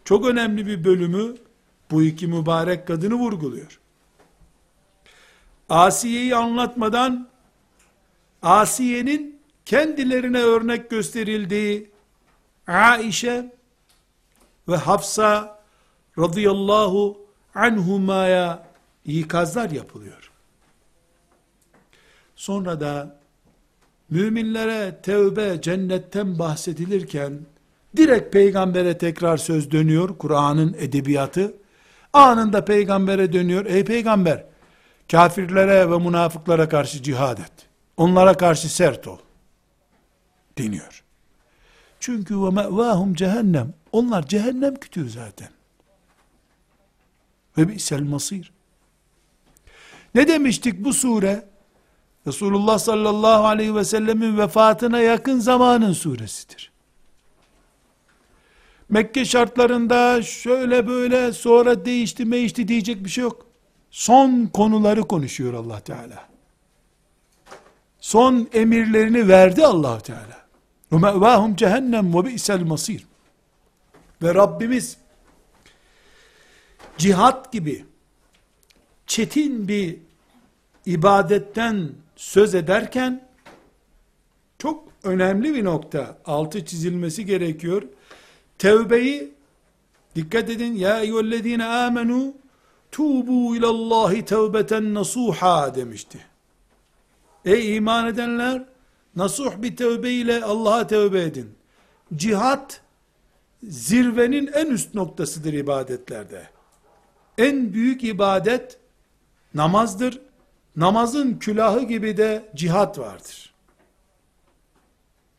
çok 0.04 0.26
önemli 0.26 0.66
bir 0.66 0.84
bölümü 0.84 1.34
bu 1.90 2.02
iki 2.02 2.26
mübarek 2.26 2.86
kadını 2.86 3.14
vurguluyor. 3.14 3.80
Asiye'yi 5.68 6.36
anlatmadan 6.36 7.28
Asiye'nin 8.42 9.40
kendilerine 9.64 10.38
örnek 10.38 10.90
gösterildiği 10.90 11.90
Aişe 12.66 13.52
ve 14.68 14.76
Hafsa 14.76 15.62
radıyallahu 16.18 17.26
anhumaya 17.54 18.66
ikazlar 19.04 19.70
yapılıyor. 19.70 20.33
Sonra 22.44 22.80
da 22.80 23.16
müminlere 24.10 25.00
tevbe, 25.02 25.60
cennetten 25.62 26.38
bahsedilirken 26.38 27.40
direkt 27.96 28.32
peygambere 28.32 28.98
tekrar 28.98 29.36
söz 29.36 29.70
dönüyor. 29.70 30.18
Kur'an'ın 30.18 30.76
edebiyatı. 30.78 31.54
Anında 32.12 32.64
peygambere 32.64 33.32
dönüyor. 33.32 33.66
Ey 33.66 33.84
peygamber, 33.84 34.44
kafirlere 35.10 35.90
ve 35.90 35.98
münafıklara 35.98 36.68
karşı 36.68 37.02
cihad 37.02 37.38
et. 37.38 37.52
Onlara 37.96 38.36
karşı 38.36 38.74
sert 38.74 39.08
ol. 39.08 39.18
Deniyor. 40.58 41.04
Çünkü 42.00 42.42
ve 42.42 42.50
mevahum 42.50 43.14
cehennem. 43.14 43.74
Onlar 43.92 44.26
cehennem 44.26 44.74
kütüğü 44.74 45.10
zaten. 45.10 45.48
Ve 47.58 47.68
bi'sel 47.68 48.02
masir. 48.02 48.52
Ne 50.14 50.28
demiştik 50.28 50.84
bu 50.84 50.92
sure? 50.92 51.53
Resulullah 52.26 52.78
sallallahu 52.78 53.46
aleyhi 53.46 53.74
ve 53.74 53.84
sellemin 53.84 54.38
vefatına 54.38 54.98
yakın 54.98 55.38
zamanın 55.38 55.92
suresidir. 55.92 56.72
Mekke 58.88 59.24
şartlarında 59.24 60.22
şöyle 60.22 60.86
böyle 60.86 61.32
sonra 61.32 61.84
değişti 61.84 62.24
meyişti 62.24 62.68
diyecek 62.68 63.04
bir 63.04 63.10
şey 63.10 63.22
yok. 63.22 63.46
Son 63.90 64.46
konuları 64.46 65.02
konuşuyor 65.02 65.54
allah 65.54 65.80
Teala. 65.80 66.28
Son 68.00 68.48
emirlerini 68.52 69.28
verdi 69.28 69.66
allah 69.66 70.00
Teala. 70.00 70.44
Mevahum 70.90 71.56
cehennem 71.56 72.12
bi'sel 72.12 72.62
masir. 72.62 73.06
Ve 74.22 74.34
Rabbimiz 74.34 74.96
cihat 76.98 77.52
gibi 77.52 77.84
çetin 79.06 79.68
bir 79.68 79.98
ibadetten 80.86 81.90
söz 82.16 82.54
ederken 82.54 83.28
çok 84.58 84.88
önemli 85.02 85.54
bir 85.54 85.64
nokta 85.64 86.18
altı 86.24 86.64
çizilmesi 86.64 87.26
gerekiyor. 87.26 87.82
Tevbeyi 88.58 89.34
dikkat 90.16 90.50
edin 90.50 90.74
ya 90.74 91.00
eyyühellezine 91.00 91.64
amenu 91.64 92.34
tubu 92.92 93.56
ilallahi 93.56 94.24
tevbeten 94.24 94.94
nasuha 94.94 95.74
demişti. 95.74 96.18
Ey 97.44 97.76
iman 97.76 98.06
edenler 98.06 98.64
nasuh 99.16 99.52
bir 99.62 99.76
tevbe 99.76 100.10
ile 100.10 100.44
Allah'a 100.44 100.86
tevbe 100.86 101.22
edin. 101.22 101.54
Cihat 102.16 102.80
zirvenin 103.62 104.46
en 104.46 104.66
üst 104.66 104.94
noktasıdır 104.94 105.52
ibadetlerde. 105.52 106.48
En 107.38 107.72
büyük 107.72 108.04
ibadet 108.04 108.78
namazdır. 109.54 110.20
Namazın 110.76 111.38
külahı 111.38 111.82
gibi 111.82 112.16
de 112.16 112.50
cihat 112.54 112.98
vardır. 112.98 113.54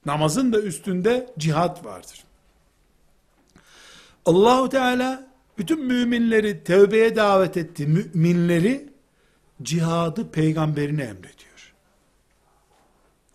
Namazın 0.06 0.54
da 0.54 0.62
üstünde 0.62 1.34
cihat 1.38 1.86
vardır. 1.86 2.24
Allahu 4.26 4.70
Teala 4.70 5.28
bütün 5.58 5.86
müminleri 5.86 6.64
tevbeye 6.64 7.16
davet 7.16 7.58
etti. 7.58 7.88
Müminleri 7.88 8.90
cihadı 9.62 10.32
peygamberine 10.32 11.04
emrediyor. 11.04 11.74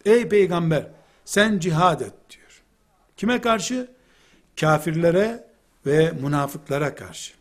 Ey 0.05 0.29
peygamber 0.29 0.87
sen 1.25 1.59
cihad 1.59 2.01
et 2.01 2.15
diyor. 2.31 2.63
Kime 3.17 3.41
karşı? 3.41 3.91
Kafirlere 4.61 5.51
ve 5.87 6.11
münafıklara 6.11 6.95
karşı. 6.95 7.35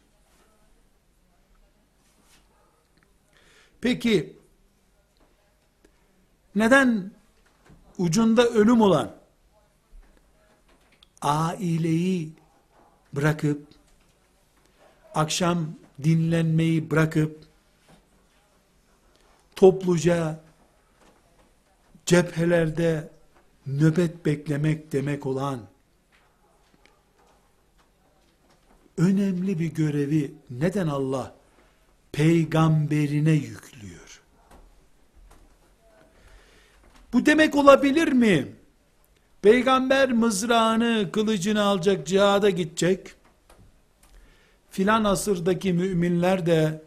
Peki 3.81 4.38
neden 6.59 7.11
ucunda 7.97 8.47
ölüm 8.47 8.81
olan 8.81 9.15
aileyi 11.21 12.33
bırakıp 13.13 13.67
akşam 15.15 15.75
dinlenmeyi 16.03 16.91
bırakıp 16.91 17.43
topluca 19.55 20.39
cephelerde 22.05 23.09
nöbet 23.67 24.25
beklemek 24.25 24.91
demek 24.91 25.25
olan 25.25 25.59
önemli 28.97 29.59
bir 29.59 29.73
görevi 29.73 30.33
neden 30.49 30.87
Allah 30.87 31.35
peygamberine 32.11 33.31
yüklüyor? 33.31 33.98
Bu 37.13 37.25
demek 37.25 37.55
olabilir 37.55 38.07
mi? 38.07 38.47
Peygamber 39.41 40.11
mızrağını, 40.11 41.09
kılıcını 41.11 41.61
alacak, 41.61 42.07
cihada 42.07 42.49
gidecek. 42.49 43.15
Filan 44.69 45.03
asırdaki 45.03 45.73
müminler 45.73 46.45
de 46.45 46.81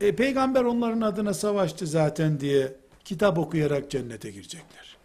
e, 0.00 0.16
peygamber 0.16 0.64
onların 0.64 1.00
adına 1.00 1.34
savaştı 1.34 1.86
zaten 1.86 2.40
diye 2.40 2.76
kitap 3.04 3.38
okuyarak 3.38 3.90
cennete 3.90 4.30
girecekler. 4.30 4.96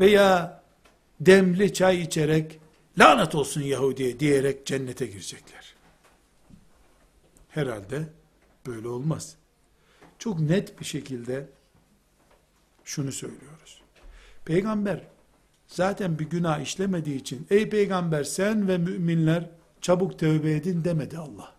Veya 0.00 0.62
demli 1.20 1.72
çay 1.72 2.00
içerek 2.00 2.60
lanet 2.98 3.34
olsun 3.34 3.62
Yahudi'ye 3.62 4.20
diyerek 4.20 4.66
cennete 4.66 5.06
girecekler. 5.06 5.74
Herhalde 7.48 8.08
böyle 8.66 8.88
olmaz. 8.88 9.36
Çok 10.24 10.40
net 10.40 10.80
bir 10.80 10.84
şekilde 10.84 11.46
şunu 12.84 13.12
söylüyoruz. 13.12 13.82
Peygamber 14.44 15.00
zaten 15.66 16.18
bir 16.18 16.24
günah 16.24 16.60
işlemediği 16.60 17.16
için 17.16 17.46
ey 17.50 17.68
peygamber 17.68 18.24
sen 18.24 18.68
ve 18.68 18.78
müminler 18.78 19.50
çabuk 19.80 20.18
tövbe 20.18 20.52
edin 20.52 20.84
demedi 20.84 21.18
Allah. 21.18 21.54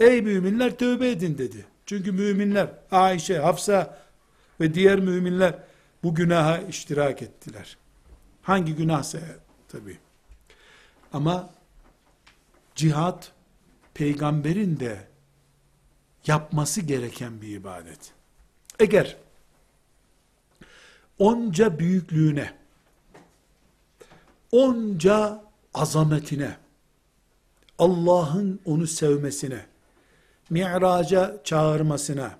Ey 0.00 0.22
müminler 0.22 0.78
tövbe 0.78 1.10
edin 1.10 1.38
dedi. 1.38 1.66
Çünkü 1.86 2.12
müminler 2.12 2.70
Ayşe, 2.90 3.38
Hafsa 3.38 3.98
ve 4.60 4.74
diğer 4.74 5.00
müminler 5.00 5.58
bu 6.02 6.14
günaha 6.14 6.58
iştirak 6.58 7.22
ettiler. 7.22 7.76
Hangi 8.42 8.74
günahsa 8.74 9.18
tabi. 9.68 9.98
Ama 11.12 11.50
cihat 12.74 13.32
peygamberin 13.94 14.80
de 14.80 15.15
yapması 16.26 16.80
gereken 16.80 17.42
bir 17.42 17.48
ibadet. 17.48 18.12
Eğer 18.80 19.16
onca 21.18 21.78
büyüklüğüne, 21.78 22.52
onca 24.52 25.42
azametine, 25.74 26.56
Allah'ın 27.78 28.60
onu 28.64 28.86
sevmesine, 28.86 29.66
mi'raca 30.50 31.40
çağırmasına, 31.44 32.38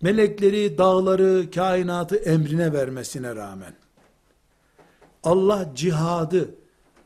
melekleri, 0.00 0.78
dağları, 0.78 1.50
kainatı 1.50 2.16
emrine 2.16 2.72
vermesine 2.72 3.36
rağmen, 3.36 3.74
Allah 5.22 5.70
cihadı 5.74 6.54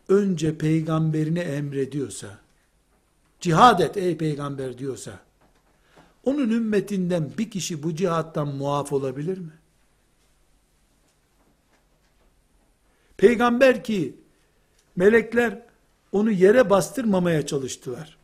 önce 0.09 0.59
peygamberine 0.59 1.41
emrediyorsa, 1.41 2.29
cihad 3.41 3.81
et 3.81 3.97
ey 3.97 4.17
peygamber 4.17 4.79
diyorsa, 4.79 5.21
onun 6.25 6.51
ümmetinden 6.51 7.33
bir 7.39 7.51
kişi 7.51 7.83
bu 7.83 7.95
cihattan 7.95 8.49
muaf 8.49 8.93
olabilir 8.93 9.39
mi? 9.39 9.53
Peygamber 13.17 13.85
ki, 13.85 14.17
melekler 14.97 15.63
onu 16.13 16.31
yere 16.31 16.71
bastırmamaya 16.71 17.47
çalıştılar. 17.47 18.19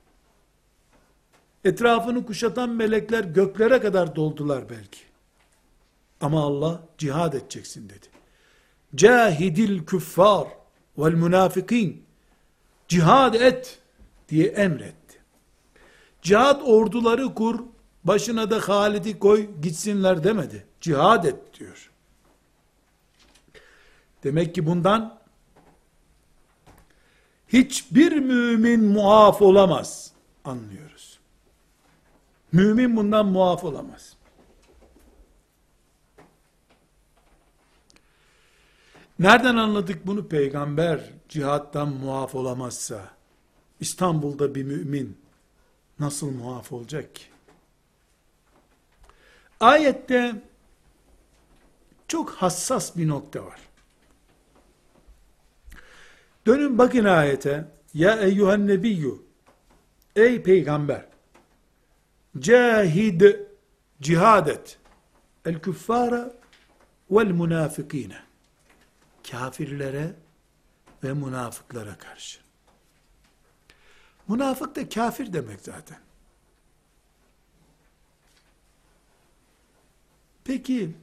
Etrafını 1.65 2.27
kuşatan 2.27 2.71
melekler 2.71 3.25
göklere 3.25 3.81
kadar 3.81 4.17
doldular 4.17 4.71
belki. 4.71 5.01
Ama 6.21 6.43
Allah 6.43 6.83
cihad 6.99 7.33
edeceksin 7.33 7.89
dedi. 7.89 8.07
Cahidil 8.95 9.85
küffar 9.85 10.49
vel 10.99 11.12
münafikin 11.12 12.05
cihad 12.89 13.35
et 13.35 13.79
diye 14.29 14.47
emretti. 14.47 15.03
Cihad 16.25 16.61
orduları 16.64 17.35
kur, 17.35 17.61
başına 18.05 18.51
da 18.51 18.68
Halid'i 18.68 19.18
koy 19.18 19.51
gitsinler 19.62 20.25
demedi. 20.25 20.66
Cihad 20.81 21.25
et 21.25 21.59
diyor. 21.59 21.91
Demek 24.25 24.55
ki 24.55 24.66
bundan 24.66 25.18
hiçbir 27.49 28.12
mümin 28.12 28.85
muaf 28.85 29.43
olamaz 29.43 30.12
anlıyoruz. 30.45 31.18
Mümin 32.53 32.97
bundan 32.97 33.27
muaf 33.27 33.64
olamaz. 33.64 34.16
Nereden 39.18 39.57
anladık 39.57 40.07
bunu? 40.07 40.29
Peygamber 40.29 41.11
cihattan 41.29 41.89
muaf 41.89 42.35
olamazsa, 42.35 43.11
İstanbul'da 43.81 44.55
bir 44.55 44.62
mümin 44.62 45.24
nasıl 45.99 46.30
muaf 46.30 46.72
olacak 46.72 47.14
ki? 47.14 47.24
Ayette 49.61 50.42
çok 52.09 52.30
hassas 52.30 52.97
bir 52.97 53.09
nokta 53.09 53.45
var. 53.45 53.61
Dönün 56.47 56.78
bakın 56.78 57.05
ayete. 57.05 57.68
Ya 57.95 58.16
eyyühen 58.16 58.66
nebiyyü. 58.66 59.14
Ey 60.16 60.42
peygamber. 60.42 61.07
Cahid 62.38 63.22
cihad 64.01 64.47
et. 64.47 64.78
El 65.45 65.61
küffara 65.61 66.34
vel 67.11 67.30
münafıkine. 67.30 68.18
Kafirlere 69.30 70.14
ve 71.05 71.12
münafıklara 71.12 71.99
karşı. 71.99 72.43
Münafık 74.29 74.77
da 74.77 74.89
kafir 74.89 75.33
demek 75.33 75.61
zaten. 75.61 75.99
Peki 80.45 80.95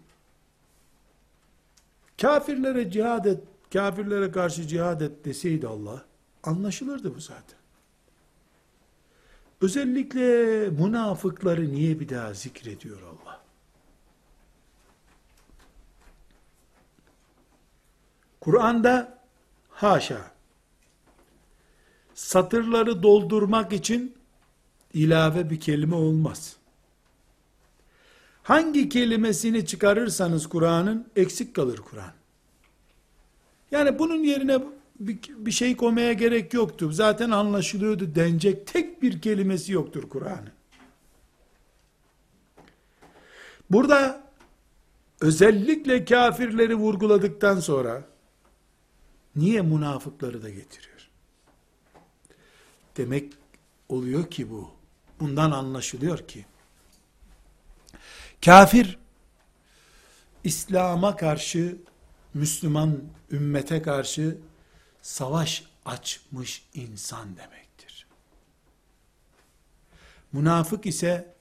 kafirlere 2.21 2.91
cihad 2.91 3.25
et, 3.25 3.43
kafirlere 3.73 4.31
karşı 4.31 4.67
cihad 4.67 5.01
et 5.01 5.25
deseydi 5.25 5.67
Allah 5.67 6.05
anlaşılırdı 6.43 7.15
bu 7.15 7.19
zaten. 7.19 7.59
Özellikle 9.61 10.69
münafıkları 10.69 11.71
niye 11.71 11.99
bir 11.99 12.09
daha 12.09 12.33
zikrediyor 12.33 13.01
Allah? 13.01 13.41
Kur'an'da 18.39 19.19
haşa 19.69 20.31
satırları 22.21 23.03
doldurmak 23.03 23.73
için 23.73 24.15
ilave 24.93 25.49
bir 25.49 25.59
kelime 25.59 25.95
olmaz. 25.95 26.55
Hangi 28.43 28.89
kelimesini 28.89 29.65
çıkarırsanız 29.65 30.47
Kur'an'ın 30.49 31.07
eksik 31.15 31.55
kalır 31.55 31.77
Kur'an. 31.77 32.13
Yani 33.71 33.99
bunun 33.99 34.23
yerine 34.23 34.63
bir, 34.99 35.19
bir 35.37 35.51
şey 35.51 35.77
koymaya 35.77 36.13
gerek 36.13 36.53
yoktu. 36.53 36.91
Zaten 36.91 37.31
anlaşılıyordu 37.31 38.15
denecek 38.15 38.67
tek 38.67 39.01
bir 39.01 39.21
kelimesi 39.21 39.71
yoktur 39.71 40.09
Kur'an'ın. 40.09 40.51
Burada 43.69 44.23
özellikle 45.21 46.05
kafirleri 46.05 46.75
vurguladıktan 46.75 47.59
sonra 47.59 48.03
niye 49.35 49.61
münafıkları 49.61 50.43
da 50.43 50.49
getiriyor? 50.49 50.90
Demek 52.97 53.33
oluyor 53.89 54.29
ki 54.29 54.51
bu. 54.51 54.71
Bundan 55.19 55.51
anlaşılıyor 55.51 56.27
ki 56.27 56.45
kafir 58.45 58.99
İslam'a 60.43 61.15
karşı 61.15 61.77
Müslüman 62.33 63.03
ümmete 63.31 63.81
karşı 63.81 64.37
savaş 65.01 65.63
açmış 65.85 66.65
insan 66.73 67.37
demektir. 67.37 68.07
Münafık 70.33 70.85
ise 70.85 71.33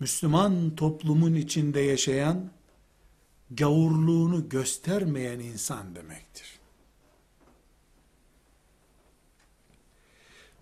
Müslüman 0.00 0.76
toplumun 0.76 1.34
içinde 1.34 1.80
yaşayan 1.80 2.50
gavurluğunu 3.50 4.48
göstermeyen 4.48 5.38
insan 5.38 5.94
demektir. 5.94 6.57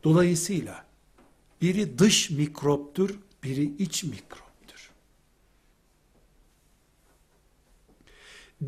Dolayısıyla 0.07 0.85
biri 1.63 1.99
dış 1.99 2.31
mikroptur, 2.31 3.19
biri 3.43 3.65
iç 3.79 4.05
mikroptur. 4.05 4.91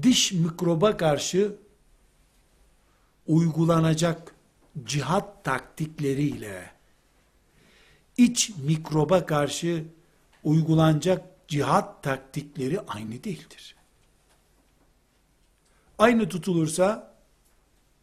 Diş 0.03 0.33
mikroba 0.33 0.97
karşı 0.97 1.57
uygulanacak 3.27 4.35
cihat 4.85 5.45
taktikleriyle 5.45 6.73
iç 8.17 8.51
mikroba 8.57 9.27
karşı 9.27 9.85
uygulanacak 10.45 11.27
cihat 11.49 12.03
taktikleri 12.03 12.81
aynı 12.81 13.25
değildir. 13.25 13.77
Aynı 15.99 16.29
tutulursa 16.29 17.15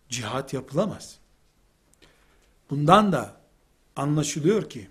cihat 0.09 0.53
yapılamaz. 0.53 1.24
Bundan 2.69 3.11
da 3.11 3.35
anlaşılıyor 3.95 4.69
ki 4.69 4.89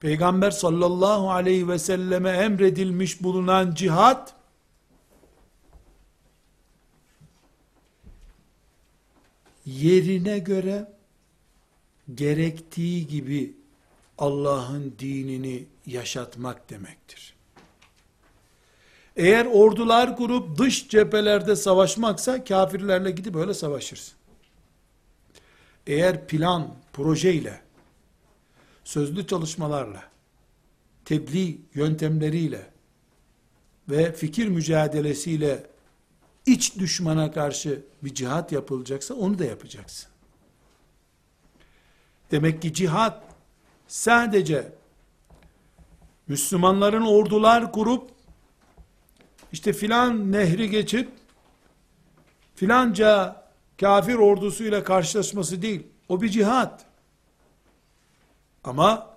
Peygamber 0.00 0.50
sallallahu 0.50 1.30
aleyhi 1.30 1.68
ve 1.68 1.78
selleme 1.78 2.30
emredilmiş 2.30 3.22
bulunan 3.22 3.74
cihat 3.74 4.34
yerine 9.66 10.38
göre 10.38 10.92
gerektiği 12.14 13.06
gibi 13.06 13.56
Allah'ın 14.18 14.94
dinini 14.98 15.64
yaşatmak 15.86 16.70
demektir. 16.70 17.34
Eğer 19.16 19.46
ordular 19.46 20.16
kurup 20.16 20.58
dış 20.58 20.88
cephelerde 20.88 21.56
savaşmaksa 21.56 22.44
kafirlerle 22.44 23.10
gidip 23.10 23.36
öyle 23.36 23.54
savaşırsın. 23.54 24.15
Eğer 25.86 26.26
plan, 26.26 26.74
projeyle, 26.92 27.60
sözlü 28.84 29.26
çalışmalarla, 29.26 30.04
tebliğ 31.04 31.60
yöntemleriyle 31.74 32.70
ve 33.88 34.12
fikir 34.12 34.48
mücadelesiyle 34.48 35.66
iç 36.46 36.78
düşmana 36.78 37.32
karşı 37.32 37.82
bir 38.02 38.14
cihat 38.14 38.52
yapılacaksa 38.52 39.14
onu 39.14 39.38
da 39.38 39.44
yapacaksın. 39.44 40.10
Demek 42.30 42.62
ki 42.62 42.74
cihat 42.74 43.24
sadece 43.88 44.72
Müslümanların 46.28 47.06
ordular 47.06 47.72
kurup 47.72 48.10
işte 49.52 49.72
filan 49.72 50.32
nehri 50.32 50.70
geçip 50.70 51.08
filanca 52.54 53.45
kafir 53.80 54.14
ordusuyla 54.14 54.84
karşılaşması 54.84 55.62
değil. 55.62 55.82
O 56.08 56.22
bir 56.22 56.28
cihat. 56.28 56.84
Ama 58.64 59.16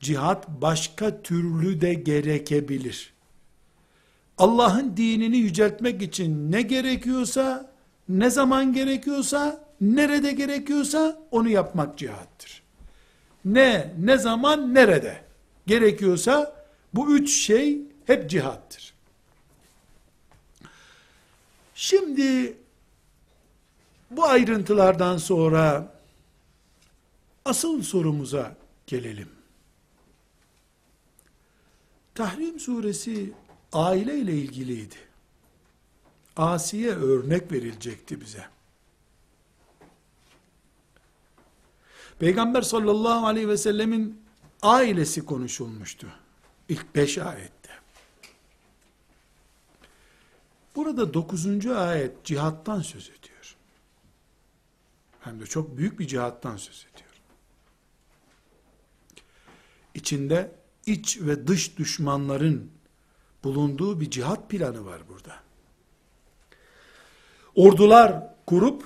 cihat 0.00 0.48
başka 0.48 1.22
türlü 1.22 1.80
de 1.80 1.94
gerekebilir. 1.94 3.12
Allah'ın 4.38 4.96
dinini 4.96 5.36
yüceltmek 5.36 6.02
için 6.02 6.52
ne 6.52 6.62
gerekiyorsa, 6.62 7.72
ne 8.08 8.30
zaman 8.30 8.72
gerekiyorsa, 8.72 9.64
nerede 9.80 10.32
gerekiyorsa 10.32 11.22
onu 11.30 11.48
yapmak 11.48 11.98
cihattır. 11.98 12.62
Ne, 13.44 13.94
ne 13.98 14.18
zaman, 14.18 14.74
nerede 14.74 15.24
gerekiyorsa 15.66 16.66
bu 16.94 17.16
üç 17.16 17.32
şey 17.32 17.78
hep 18.06 18.30
cihattır. 18.30 18.94
Şimdi 21.74 22.56
bu 24.16 24.24
ayrıntılardan 24.24 25.16
sonra 25.16 25.94
asıl 27.44 27.82
sorumuza 27.82 28.56
gelelim. 28.86 29.28
Tahrim 32.14 32.60
suresi 32.60 33.32
aile 33.72 34.18
ile 34.18 34.34
ilgiliydi. 34.34 34.96
Asiye 36.36 36.90
örnek 36.90 37.52
verilecekti 37.52 38.20
bize. 38.20 38.44
Peygamber 42.18 42.62
sallallahu 42.62 43.26
aleyhi 43.26 43.48
ve 43.48 43.56
sellemin 43.56 44.22
ailesi 44.62 45.24
konuşulmuştu. 45.24 46.06
İlk 46.68 46.94
beş 46.94 47.18
ayette. 47.18 47.70
Burada 50.76 51.14
dokuzuncu 51.14 51.78
ayet 51.78 52.24
cihattan 52.24 52.82
söz 52.82 53.08
ediyor. 53.08 53.31
Hem 55.24 55.40
de 55.40 55.46
çok 55.46 55.76
büyük 55.76 55.98
bir 55.98 56.06
cihattan 56.06 56.56
söz 56.56 56.86
ediyor. 56.94 57.10
İçinde 59.94 60.52
iç 60.86 61.20
ve 61.20 61.46
dış 61.46 61.78
düşmanların 61.78 62.70
bulunduğu 63.44 64.00
bir 64.00 64.10
cihat 64.10 64.50
planı 64.50 64.84
var 64.86 65.02
burada. 65.08 65.34
Ordular 67.54 68.34
kurup 68.46 68.84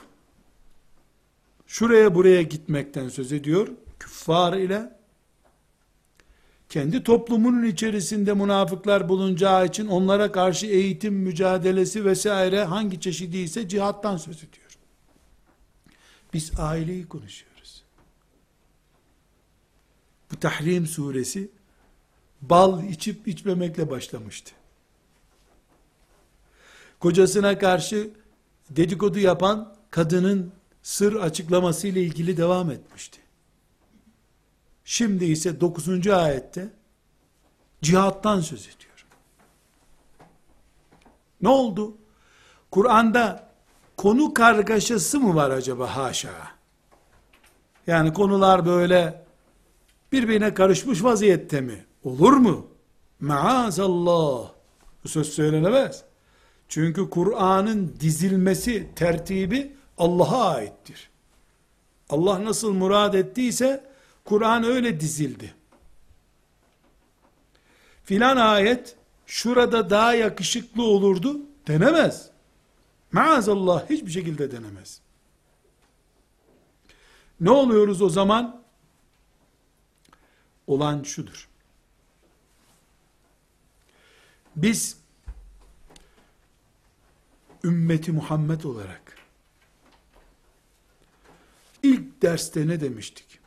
şuraya 1.67 2.15
buraya 2.15 2.43
gitmekten 2.43 3.09
söz 3.09 3.33
ediyor. 3.33 3.69
Küffar 3.99 4.53
ile 4.53 4.97
kendi 6.69 7.03
toplumunun 7.03 7.65
içerisinde 7.65 8.35
münafıklar 8.35 9.09
bulunacağı 9.09 9.67
için 9.67 9.87
onlara 9.87 10.33
karşı 10.33 10.67
eğitim 10.67 11.15
mücadelesi 11.15 12.05
vesaire 12.05 12.65
hangi 12.65 13.01
çeşidiyse 13.01 13.69
cihattan 13.69 14.17
söz 14.17 14.37
ediyor. 14.37 14.66
Biz 16.37 16.53
aileyi 16.59 17.09
konuşuyoruz. 17.09 17.83
Bu 20.33 20.41
Tahrim 20.41 20.87
suresi 20.87 21.51
bal 22.41 22.85
içip 22.85 23.29
içmemekle 23.29 23.91
başlamıştı. 23.91 24.53
Kocasına 27.01 27.59
karşı 27.59 28.11
dedikodu 28.71 29.19
yapan 29.19 29.77
kadının 29.91 30.53
sır 30.83 31.15
açıklaması 31.15 31.89
ile 31.89 32.03
ilgili 32.03 32.37
devam 32.37 32.71
etmişti. 32.71 33.21
Şimdi 34.85 35.25
ise 35.25 35.61
9. 35.61 36.07
ayette 36.07 36.69
cihattan 37.83 38.41
söz 38.41 38.61
ediyor. 38.61 39.07
Ne 41.41 41.49
oldu? 41.49 41.97
Kur'an'da 42.71 43.46
konu 43.97 44.35
kargaşası 44.35 45.21
mı 45.21 45.35
var 45.35 45.51
acaba 45.51 45.97
haşa? 45.97 46.57
Yani 47.87 48.13
konular 48.13 48.67
böyle 48.67 49.25
birbirine 50.13 50.55
karışmış 50.55 51.05
vaziyette 51.05 51.61
mi? 51.61 51.85
Olur 52.05 52.33
mu? 52.33 52.67
Maazallah. 53.21 54.51
Bu 55.05 55.09
söz 55.09 55.29
söylenemez. 55.29 56.05
Çünkü 56.69 57.11
Kur'an'ın 57.11 57.97
dizilmesi, 58.01 58.89
tertibi 58.97 59.77
Allah'a 59.99 60.55
aittir. 60.55 61.11
Allah 62.11 62.45
nasıl 62.45 62.73
murad 62.73 63.15
ettiyse 63.15 63.85
Kur'an 64.25 64.65
öyle 64.65 65.01
dizildi. 65.01 65.55
Filan 68.05 68.37
ayet 68.37 68.97
şurada 69.27 69.91
daha 69.91 70.15
yakışıklı 70.15 70.83
olurdu 70.83 71.41
denemez. 71.69 72.31
Maazallah 73.13 73.91
hiçbir 73.91 74.11
şekilde 74.11 74.51
denemez. 74.51 75.01
Ne 77.41 77.51
oluyoruz 77.51 78.03
o 78.03 78.09
zaman? 78.09 78.63
Olan 80.67 81.03
şudur. 81.03 81.49
Biz 84.57 84.99
ümmeti 87.65 88.13
Muhammed 88.13 88.63
olarak 88.63 89.17
ilk 91.83 92.23
derste 92.23 92.69
ne 92.69 92.81
demiştik? 92.81 93.41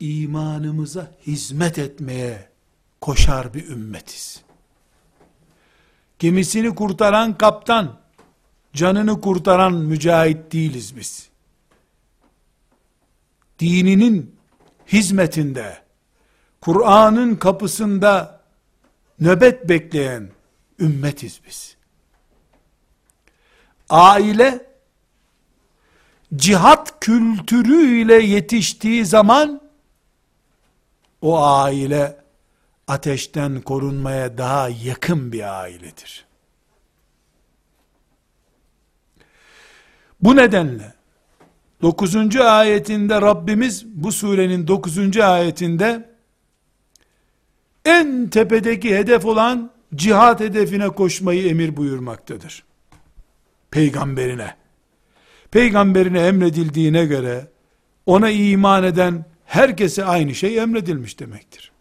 imanımıza 0.00 1.12
hizmet 1.26 1.78
etmeye 1.78 2.48
koşar 3.00 3.54
bir 3.54 3.68
ümmetiz. 3.68 4.42
Gemisini 6.18 6.74
kurtaran 6.74 7.38
kaptan, 7.38 8.00
canını 8.72 9.20
kurtaran 9.20 9.74
mücahit 9.74 10.52
değiliz 10.52 10.96
biz. 10.96 11.28
Dininin 13.58 14.36
hizmetinde, 14.86 15.78
Kur'an'ın 16.60 17.36
kapısında 17.36 18.40
nöbet 19.20 19.68
bekleyen 19.68 20.30
ümmetiz 20.78 21.40
biz. 21.46 21.76
Aile, 23.88 24.66
cihat 26.36 27.00
kültürüyle 27.00 28.14
yetiştiği 28.14 29.06
zaman, 29.06 29.60
o 31.22 31.42
aile 31.42 32.23
ateşten 32.88 33.60
korunmaya 33.60 34.38
daha 34.38 34.68
yakın 34.68 35.32
bir 35.32 35.60
ailedir. 35.62 36.24
Bu 40.20 40.36
nedenle 40.36 40.94
9. 41.82 42.36
ayetinde 42.36 43.20
Rabbimiz 43.20 43.86
bu 43.86 44.12
surenin 44.12 44.66
9. 44.66 45.16
ayetinde 45.16 46.14
en 47.84 48.28
tepedeki 48.28 48.96
hedef 48.96 49.24
olan 49.24 49.70
cihat 49.94 50.40
hedefine 50.40 50.88
koşmayı 50.88 51.48
emir 51.48 51.76
buyurmaktadır. 51.76 52.64
Peygamberine. 53.70 54.54
Peygamberine 55.50 56.20
emredildiğine 56.20 57.06
göre 57.06 57.46
ona 58.06 58.30
iman 58.30 58.84
eden 58.84 59.24
herkese 59.44 60.04
aynı 60.04 60.34
şey 60.34 60.58
emredilmiş 60.58 61.20
demektir. 61.20 61.73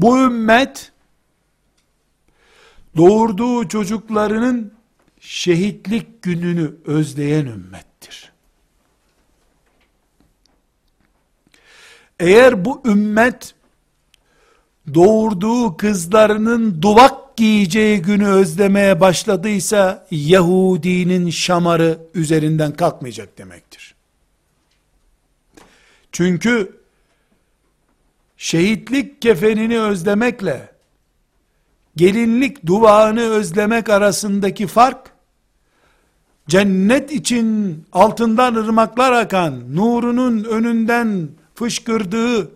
Bu 0.00 0.18
ümmet 0.18 0.92
doğurduğu 2.96 3.68
çocuklarının 3.68 4.72
şehitlik 5.20 6.22
gününü 6.22 6.74
özleyen 6.84 7.46
ümmettir. 7.46 8.32
Eğer 12.20 12.64
bu 12.64 12.82
ümmet 12.84 13.54
doğurduğu 14.94 15.76
kızlarının 15.76 16.82
duvak 16.82 17.36
giyeceği 17.36 18.02
günü 18.02 18.26
özlemeye 18.26 19.00
başladıysa 19.00 20.06
Yahudinin 20.10 21.30
şamarı 21.30 21.98
üzerinden 22.14 22.72
kalkmayacak 22.72 23.38
demektir. 23.38 23.94
Çünkü 26.12 26.79
şehitlik 28.40 29.22
kefenini 29.22 29.80
özlemekle 29.80 30.68
gelinlik 31.96 32.66
duvağını 32.66 33.20
özlemek 33.20 33.88
arasındaki 33.88 34.66
fark 34.66 35.10
cennet 36.48 37.12
için 37.12 37.78
altından 37.92 38.54
ırmaklar 38.54 39.12
akan 39.12 39.76
nurunun 39.76 40.44
önünden 40.44 41.28
fışkırdığı 41.54 42.50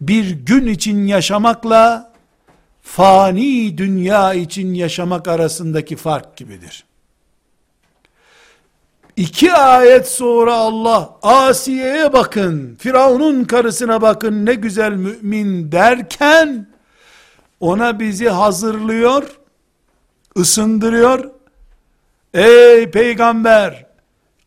bir 0.00 0.30
gün 0.30 0.66
için 0.66 1.06
yaşamakla 1.06 2.12
fani 2.82 3.78
dünya 3.78 4.34
için 4.34 4.74
yaşamak 4.74 5.28
arasındaki 5.28 5.96
fark 5.96 6.36
gibidir. 6.36 6.84
İki 9.16 9.52
ayet 9.52 10.08
sonra 10.08 10.54
Allah 10.54 11.18
Asiye'ye 11.22 12.12
bakın, 12.12 12.76
Firavun'un 12.80 13.44
karısına 13.44 14.02
bakın 14.02 14.46
ne 14.46 14.54
güzel 14.54 14.92
mümin 14.92 15.72
derken 15.72 16.68
ona 17.60 18.00
bizi 18.00 18.28
hazırlıyor, 18.28 19.38
ısındırıyor. 20.38 21.30
Ey 22.34 22.90
peygamber, 22.90 23.86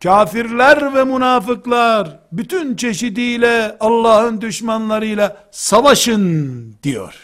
kafirler 0.04 0.96
ve 0.96 1.04
münafıklar 1.04 2.20
bütün 2.32 2.76
çeşidiyle 2.76 3.78
Allah'ın 3.80 4.42
düşmanlarıyla 4.42 5.48
savaşın 5.52 6.76
diyor. 6.84 7.16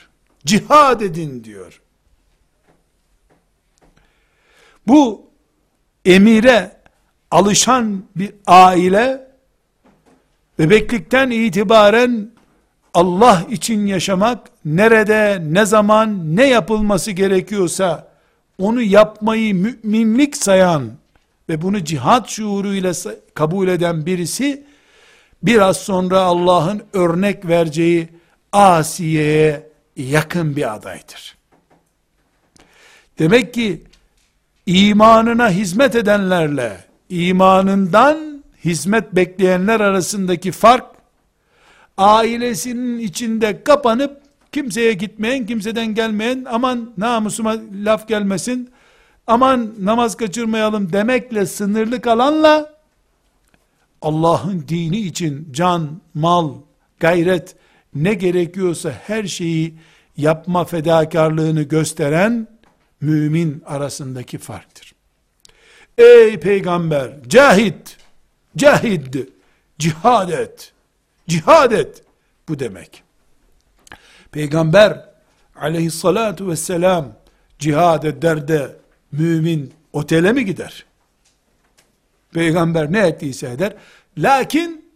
Cihad 0.45 1.01
edin 1.01 1.43
diyor. 1.43 1.81
Bu 4.87 5.29
emire 6.05 6.74
alışan 7.35 8.03
bir 8.15 8.31
aile 8.47 9.27
bebeklikten 10.59 11.29
itibaren 11.29 12.31
Allah 12.93 13.43
için 13.49 13.85
yaşamak 13.85 14.49
nerede, 14.65 15.41
ne 15.49 15.65
zaman, 15.65 16.35
ne 16.35 16.47
yapılması 16.47 17.11
gerekiyorsa 17.11 18.07
onu 18.59 18.81
yapmayı 18.81 19.55
müminlik 19.55 20.37
sayan 20.37 20.91
ve 21.49 21.61
bunu 21.61 21.83
cihat 21.83 22.29
şuuruyla 22.29 22.93
kabul 23.33 23.67
eden 23.67 24.05
birisi 24.05 24.63
biraz 25.43 25.77
sonra 25.77 26.19
Allah'ın 26.21 26.83
örnek 26.93 27.47
vereceği 27.47 28.09
Asiye'ye 28.51 29.69
yakın 29.95 30.55
bir 30.55 30.75
adaydır. 30.75 31.35
Demek 33.19 33.53
ki 33.53 33.83
imanına 34.65 35.49
hizmet 35.49 35.95
edenlerle 35.95 36.85
imanından 37.09 38.43
hizmet 38.65 39.15
bekleyenler 39.15 39.79
arasındaki 39.79 40.51
fark, 40.51 40.85
ailesinin 41.97 42.99
içinde 42.99 43.63
kapanıp, 43.63 44.21
kimseye 44.51 44.93
gitmeyen, 44.93 45.45
kimseden 45.45 45.95
gelmeyen, 45.95 46.45
aman 46.49 46.93
namusuma 46.97 47.55
laf 47.83 48.07
gelmesin, 48.07 48.69
aman 49.27 49.73
namaz 49.79 50.17
kaçırmayalım 50.17 50.93
demekle 50.93 51.45
sınırlı 51.45 52.01
kalanla, 52.01 52.75
Allah'ın 54.01 54.65
dini 54.67 54.97
için 54.97 55.49
can, 55.51 56.01
mal, 56.13 56.53
gayret, 56.99 57.55
ne 57.95 58.13
gerekiyorsa 58.13 58.91
her 58.91 59.23
şeyi 59.23 59.73
yapma 60.17 60.65
fedakarlığını 60.65 61.63
gösteren, 61.63 62.47
mümin 63.01 63.63
arasındaki 63.65 64.37
farktır. 64.37 64.74
Ey 65.97 66.39
peygamber 66.39 67.11
cahit, 67.27 67.97
cahid, 68.57 69.27
cihad 69.79 70.29
et 70.29 70.75
Cihad 71.27 71.71
et. 71.71 72.03
Bu 72.49 72.59
demek. 72.59 73.03
Peygamber 74.31 75.09
aleyhissalatu 75.55 76.49
vesselam 76.49 77.15
cihad 77.59 78.03
eder 78.03 78.47
de 78.47 78.75
mümin 79.11 79.73
otele 79.93 80.33
mi 80.33 80.45
gider? 80.45 80.85
Peygamber 82.33 82.91
ne 82.91 82.99
ettiyse 82.99 83.49
eder. 83.49 83.73
Lakin 84.17 84.91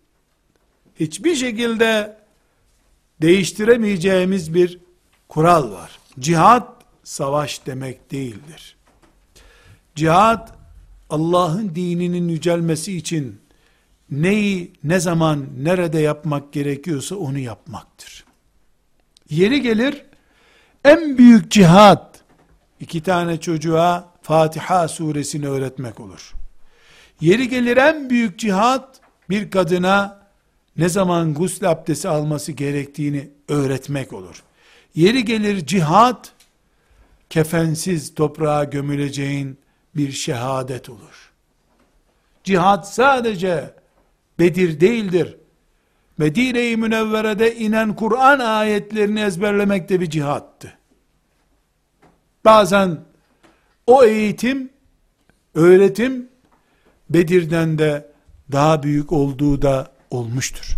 hiçbir 0.99 1.35
şekilde 1.35 2.17
değiştiremeyeceğimiz 3.21 4.53
bir 4.53 4.79
kural 5.29 5.71
var. 5.71 5.99
Cihad 6.19 6.67
savaş 7.03 7.65
demek 7.65 8.11
değildir. 8.11 8.75
Cihad 9.95 10.58
Allah'ın 11.09 11.75
dininin 11.75 12.27
yücelmesi 12.27 12.97
için 12.97 13.41
neyi 14.11 14.73
ne 14.83 14.99
zaman 14.99 15.45
nerede 15.57 15.99
yapmak 15.99 16.53
gerekiyorsa 16.53 17.15
onu 17.15 17.39
yapmaktır. 17.39 18.25
Yeri 19.29 19.61
gelir 19.61 20.05
en 20.85 21.17
büyük 21.17 21.51
cihad 21.51 22.15
iki 22.79 23.03
tane 23.03 23.39
çocuğa 23.39 24.13
Fatiha 24.21 24.87
suresini 24.87 25.47
öğretmek 25.47 25.99
olur. 25.99 26.33
Yeri 27.21 27.49
gelir 27.49 27.77
en 27.77 28.09
büyük 28.09 28.39
cihad 28.39 28.95
bir 29.29 29.51
kadına 29.51 30.19
ne 30.77 30.89
zaman 30.89 31.33
gusül 31.33 31.69
abdesti 31.69 32.09
alması 32.09 32.51
gerektiğini 32.51 33.29
öğretmek 33.47 34.13
olur. 34.13 34.43
Yeri 34.95 35.25
gelir 35.25 35.65
cihad 35.65 36.25
kefensiz 37.29 38.15
toprağa 38.15 38.63
gömüleceğin 38.63 39.57
bir 39.99 40.11
şehadet 40.11 40.89
olur. 40.89 41.31
Cihad 42.43 42.83
sadece 42.83 43.73
Bedir 44.39 44.79
değildir. 44.79 45.37
Medine-i 46.17 46.77
Münevvere'de 46.77 47.55
inen 47.55 47.95
Kur'an 47.95 48.39
ayetlerini 48.39 49.19
ezberlemek 49.21 49.89
de 49.89 49.99
bir 49.99 50.09
cihattı. 50.09 50.73
Bazen 52.45 52.99
o 53.87 54.03
eğitim, 54.03 54.69
öğretim 55.53 56.29
Bedir'den 57.09 57.77
de 57.77 58.11
daha 58.51 58.83
büyük 58.83 59.11
olduğu 59.11 59.61
da 59.61 59.91
olmuştur. 60.11 60.75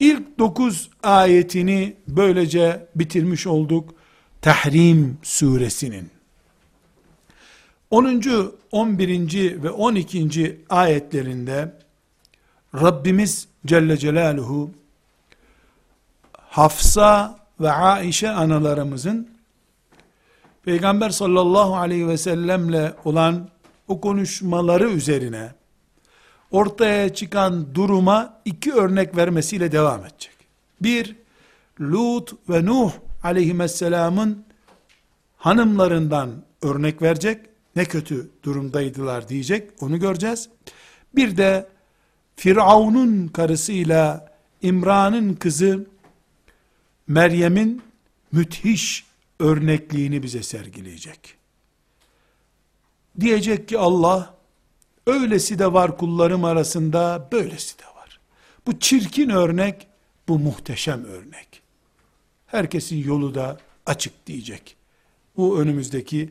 İlk 0.00 0.38
dokuz 0.38 0.90
ayetini 1.02 1.96
böylece 2.08 2.86
bitirmiş 2.94 3.46
olduk. 3.46 3.94
Tahrim 4.42 5.18
suresinin. 5.22 6.19
10. 7.90 8.22
11. 8.72 9.62
ve 9.62 9.70
12. 9.70 10.60
ayetlerinde 10.68 11.74
Rabbimiz 12.74 13.48
Celle 13.66 13.96
Celaluhu 13.96 14.70
Hafsa 16.32 17.38
ve 17.60 17.70
Aişe 17.70 18.30
analarımızın 18.30 19.28
Peygamber 20.64 21.10
sallallahu 21.10 21.76
aleyhi 21.76 22.08
ve 22.08 22.16
sellemle 22.16 22.94
olan 23.04 23.48
o 23.88 24.00
konuşmaları 24.00 24.90
üzerine 24.90 25.52
ortaya 26.50 27.14
çıkan 27.14 27.74
duruma 27.74 28.40
iki 28.44 28.72
örnek 28.72 29.16
vermesiyle 29.16 29.72
devam 29.72 30.00
edecek. 30.00 30.34
Bir, 30.80 31.16
Lut 31.80 32.32
ve 32.48 32.64
Nuh 32.64 32.92
aleyhisselamın 33.22 34.44
hanımlarından 35.36 36.30
örnek 36.62 37.02
verecek. 37.02 37.49
Ne 37.76 37.84
kötü 37.84 38.30
durumdaydılar 38.42 39.28
diyecek. 39.28 39.70
Onu 39.80 40.00
göreceğiz. 40.00 40.48
Bir 41.14 41.36
de 41.36 41.68
Firavun'un 42.36 43.28
karısıyla 43.28 44.34
İmran'ın 44.62 45.34
kızı 45.34 45.86
Meryem'in 47.08 47.82
müthiş 48.32 49.06
örnekliğini 49.38 50.22
bize 50.22 50.42
sergileyecek. 50.42 51.36
Diyecek 53.20 53.68
ki 53.68 53.78
Allah, 53.78 54.34
öylesi 55.06 55.58
de 55.58 55.72
var 55.72 55.98
kullarım 55.98 56.44
arasında, 56.44 57.28
böylesi 57.32 57.78
de 57.78 57.84
var. 57.84 58.20
Bu 58.66 58.78
çirkin 58.78 59.28
örnek, 59.28 59.86
bu 60.28 60.38
muhteşem 60.38 61.04
örnek. 61.04 61.62
Herkesin 62.46 63.04
yolu 63.04 63.34
da 63.34 63.58
açık 63.86 64.26
diyecek. 64.26 64.76
Bu 65.36 65.60
önümüzdeki 65.60 66.30